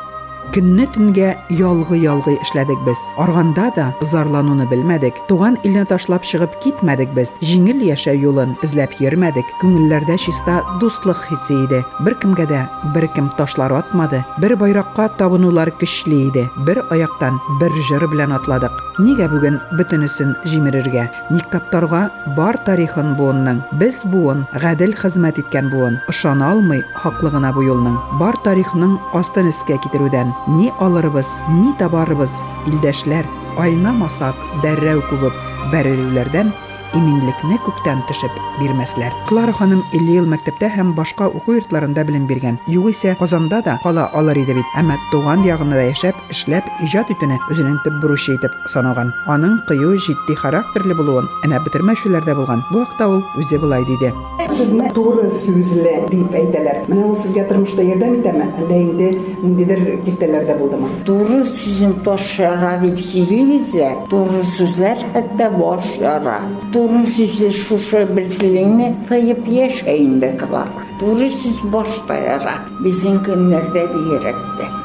Татарша. 0.49 0.59
Көнне 0.59 0.87
төнгә 0.93 1.37
ялгы-ялгы 1.51 2.39
эшләдек 2.43 2.79
без. 2.85 2.97
Арганда 3.19 3.71
да 3.77 3.95
зарлануны 4.01 4.67
белмәдек. 4.69 5.15
Туган 5.29 5.59
илне 5.65 5.85
ташлап 5.85 6.25
чыгып 6.25 6.59
китмәдек 6.63 7.13
без. 7.15 7.29
Җиңел 7.41 7.83
яшәү 7.83 8.19
юлын 8.19 8.57
эзләп 8.63 9.01
йөрмәдек. 9.01 9.45
Күңелләрдә 9.61 10.19
чиста 10.19 10.63
дуслык 10.81 11.17
хисе 11.29 11.65
иде. 11.65 11.85
Бер 12.01 12.15
кемгә 12.15 12.47
дә 12.49 12.69
беркем 12.95 13.31
ташлар 13.37 13.73
атмады. 13.73 14.25
Бер 14.39 14.57
байракка 14.57 15.09
табынулар 15.19 15.71
көчле 15.71 16.29
иде. 16.29 16.49
Бер 16.67 16.85
аяктан 16.91 17.39
бер 17.61 17.73
җыр 17.89 18.09
белән 18.09 18.33
атладык. 18.33 18.73
Нигә 18.99 19.29
бүген 19.31 19.61
бөтенесен 19.79 20.35
җимерергә? 20.45 21.07
Ник 21.31 21.47
таптарга 21.53 22.09
бар 22.37 22.59
тарихын 22.67 23.15
буынның. 23.15 23.63
Без 23.79 24.03
буын, 24.05 24.45
гадел 24.59 24.95
хезмәт 24.99 25.39
иткән 25.39 25.71
буын. 25.71 26.01
Ышана 26.11 26.51
алмый 26.51 26.83
хаклыгына 26.99 27.53
бу 27.55 27.63
юлның. 27.63 27.95
Бар 28.19 28.35
тарихның 28.43 28.99
астын 29.15 29.53
искә 29.53 29.79
китерүдән 29.85 30.35
ни 30.48 30.72
алырбыз, 30.80 31.38
ни 31.50 31.74
табарбыз, 31.80 32.36
илдәшләр, 32.70 33.26
айнамасак 33.58 34.38
дәррәү 34.64 35.02
күбеп 35.10 35.40
бәрелүләрдән 35.74 36.54
иминлекне 36.94 37.58
күктән 37.66 38.04
төшеп 38.08 38.34
бирмәсләр. 38.60 39.14
Клара 39.30 39.54
ханым 39.58 39.82
50 39.94 40.18
ел 40.18 40.28
мәктәптә 40.30 40.70
һәм 40.76 40.94
башка 40.98 41.28
уку 41.28 41.56
йортларында 41.58 42.04
белем 42.08 42.28
биргән. 42.30 42.60
Югыйсә 42.70 43.16
Казанда 43.20 43.62
да 43.66 43.80
кала 43.84 44.10
алыр 44.14 44.38
иде 44.38 44.54
бит. 44.54 44.76
Әмма 44.78 44.98
туган 45.12 45.44
ягында 45.46 45.82
яшәп, 45.90 46.16
эшләп, 46.34 46.70
иҗат 46.86 47.10
итүне 47.14 47.40
үзенең 47.50 47.80
төп 47.86 48.00
бурычы 48.04 48.38
итеп 48.38 48.54
санаган. 48.74 49.14
Аның 49.28 49.60
кыю, 49.68 49.96
җитди 49.98 50.38
характерлы 50.38 50.98
булуын 50.98 51.30
әнә 51.48 51.62
бетермәшүләрдә 51.66 52.38
булган. 52.38 52.64
Бу 52.72 52.84
вакытта 52.84 53.10
ул 53.10 53.24
үзе 53.42 53.60
булай 53.60 53.86
диде. 53.90 54.14
Сезне 54.54 54.90
туры 54.94 55.30
сүзле 55.34 55.96
дип 56.12 56.34
әйтәләр. 56.38 56.84
Менә 56.90 57.08
ул 57.10 57.18
сезгә 57.18 57.48
тормышта 57.50 57.82
ярдәм 57.82 58.20
итәме? 58.20 58.50
Әллә 58.62 58.80
инде 58.84 59.10
ниндидер 59.42 59.82
киртәләрдә 60.06 60.60
булдымы? 60.60 60.90
Doğru 61.08 61.44
sözüm 61.46 61.96
taş 62.06 62.40
yara 62.40 62.76
deyip 62.82 63.00
sürüyorsa, 63.00 63.90
doğru 64.12 64.44
sözler 64.58 65.06
hatta 65.14 65.50
boş 65.60 65.90
yara. 66.02 66.38
doğru 66.79 66.99
sizə 67.17 67.51
Şuşa 67.51 68.17
birliyini 68.17 68.95
tayıp 69.09 69.49
yaşayın 69.49 70.23
be 70.23 70.37
kabak. 70.37 70.69
Doğru 71.01 71.29
siz 71.29 71.73
boş 71.73 71.89
dayara. 72.09 72.55
Bizim 72.85 73.23
günlerde 73.23 73.83
bir 73.95 74.05
yerəkdir. 74.13 74.78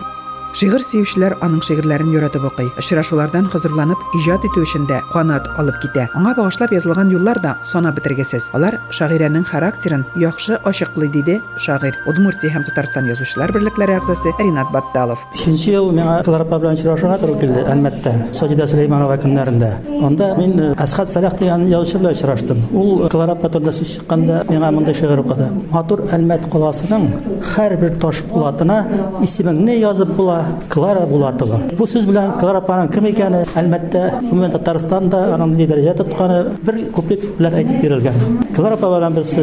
Шигырь 0.54 0.84
сөючеләр 0.86 1.34
аның 1.42 1.64
шигырьләрен 1.66 2.12
яратып 2.14 2.44
укый. 2.46 2.68
Очрашулардан 2.78 3.48
хозурланып, 3.50 3.98
иҗат 4.20 4.44
итү 4.46 4.62
өчен 4.62 4.84
дә 4.86 5.00
канат 5.10 5.48
алып 5.58 5.80
китә. 5.82 6.04
Аңа 6.14 6.36
багышлап 6.38 6.70
язылган 6.76 7.10
юллар 7.10 7.40
да 7.42 7.56
санап 7.66 7.98
бетергесез. 7.98 8.52
Алар 8.54 8.78
шагыйрәнең 8.94 9.48
характерын 9.50 10.04
яхшы 10.22 10.60
ачыклый 10.62 11.10
диде 11.10 11.40
шагыйрь. 11.58 11.98
Удмуртия 12.06 12.54
һәм 12.54 12.68
Татарстан 12.68 13.10
язучылар 13.10 13.50
берлекләре 13.52 13.98
әгъзасы 13.98 14.30
Ринат 14.38 14.70
Батталов. 14.70 15.26
Үшінші 15.34 15.74
ел 15.74 15.90
миңа 15.90 16.20
Кларапа 16.24 16.62
белән 16.62 16.78
очрашуга 16.78 17.18
туры 17.18 17.40
килде, 17.42 17.66
әлбәттә, 17.74 18.14
Саҗидә 18.38 18.70
Сөләйманова 18.70 19.18
көннәрендә. 19.26 19.72
Анда 20.06 20.36
мин 20.38 20.54
э, 20.60 20.70
Әсхат 20.78 21.10
Салах 21.10 21.34
дигән 21.42 21.66
язучы 21.66 21.98
белән 21.98 22.14
очраштым. 22.14 22.62
Ул 22.78 23.08
Кларапа 23.10 23.50
турында 23.50 23.74
сүз 23.74 23.98
чыкканда 23.98 24.44
миңа 24.52 24.70
мондай 24.72 24.94
шигырь 24.94 25.26
укыды. 25.26 25.50
Матур 25.74 26.06
Әлмәт 26.14 26.46
каласының 26.54 27.10
һәрбер 27.56 27.98
таш 27.98 28.22
булатына 28.30 28.84
исемеңне 29.26 29.80
язып 29.80 30.14
була, 30.18 30.43
Клара 30.70 31.06
Булатова. 31.08 31.60
Бу 31.78 31.88
сүз 31.90 32.06
белән 32.10 32.36
Кларапаның 32.42 32.92
кем 32.94 33.08
икәне, 33.10 33.44
әлбәттә, 33.60 34.04
гомумән 34.30 34.54
Татарстанда 34.56 35.22
аның 35.36 35.56
ни 35.58 35.68
дәрәҗә 35.70 35.96
тотканы 36.00 36.40
бер 36.66 36.80
куплет 36.96 37.28
белән 37.38 37.58
әйтеп 37.62 37.82
бирелгән. 37.84 38.20
Кларапа 38.56 38.90
белән 38.96 39.18
без 39.18 39.34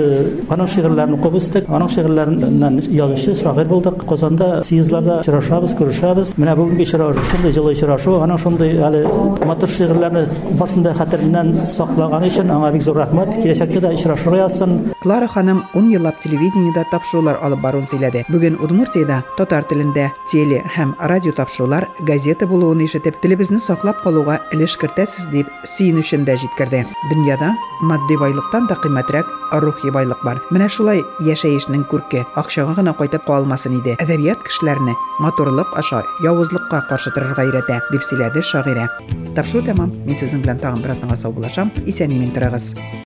аның 0.51 0.71
шигырьләрен 0.75 1.17
укып 1.19 1.39
үстек, 1.41 1.69
аның 1.71 1.91
шигырьләреннән 1.95 2.81
язучы 2.95 3.37
шагыйрь 3.41 3.71
булдык. 3.71 4.05
Казанда 4.11 4.63
съездларда 4.67 5.21
очрашабыз, 5.25 5.75
күрешәбез. 5.79 6.35
Менә 6.41 6.57
бүгенге 6.59 6.87
очрашу 6.87 7.25
шундый 7.31 7.55
җылы 7.57 7.75
очрашу, 7.75 8.17
аның 8.25 8.41
шундый 8.43 8.77
әле 8.81 9.05
матур 9.47 9.71
шигырьләрне 9.71 10.27
барсында 10.59 10.95
хәтереннән 10.99 11.55
саклаганы 11.67 12.31
өчен 12.31 12.51
аңа 12.51 12.73
бик 12.75 12.87
зур 12.87 13.01
рәхмәт. 13.03 13.37
Киләчәктә 13.41 13.85
дә 13.87 13.95
очрашырга 13.95 14.45
язсын. 14.45 14.77
Клара 15.03 15.29
ханым 15.29 15.63
10 15.75 15.93
еллап 15.97 16.21
телевидениедә 16.23 16.87
тапшырулар 16.93 17.41
алып 17.43 17.63
баруын 17.65 17.87
сөйләде. 17.91 18.25
Бүген 18.31 18.59
Удмуртиядә 18.61 19.23
татар 19.39 19.65
телендә 19.71 20.11
теле 20.31 20.63
һәм 20.91 21.09
радио 21.09 21.33
тапшырулар, 21.33 21.89
газета 22.01 22.47
булуын 22.47 22.81
ишетеп, 22.85 23.21
телебезне 23.23 23.59
саклап 23.61 24.03
калуга 24.03 24.41
өлеш 24.53 24.77
кертәсез 24.81 25.29
дип 25.31 25.47
сөенүчен 25.77 26.25
дә 26.25 26.37
җиткерде. 26.41 26.85
Дөньяда 27.11 27.53
матди 27.83 28.17
байлыктан 28.19 28.67
да 28.67 28.75
кыйммәтрәк 28.75 29.27
рухи 29.63 29.91
байлык 29.91 30.23
бар. 30.25 30.41
Менә 30.51 30.69
шулай 30.69 31.03
яшәешнең 31.27 31.85
күрке 31.91 32.25
акчага 32.35 32.75
гына 32.79 32.95
кайтып 32.95 33.27
калмасын 33.27 33.79
иде. 33.81 33.97
Әдәбият 34.01 34.43
кешеләрне 34.47 34.95
матурлык 35.21 35.75
аша 35.79 36.03
явызлыкка 36.25 36.85
каршы 36.89 37.13
торырга 37.15 37.47
өйрәтә, 37.47 37.81
дип 37.93 38.03
сөйләде 38.07 38.43
шагыйрә. 38.43 38.89
Тапшыру 39.37 39.63
тәмам. 39.67 39.95
Мин 40.07 40.17
сезнең 40.17 40.43
белән 40.47 40.63
тагын 40.63 40.83
бер 40.83 40.97
атнага 40.97 41.17
сау 41.17 41.33
булашам. 41.33 41.71
Исән-имин 41.87 42.35
торыгыз. 42.35 42.75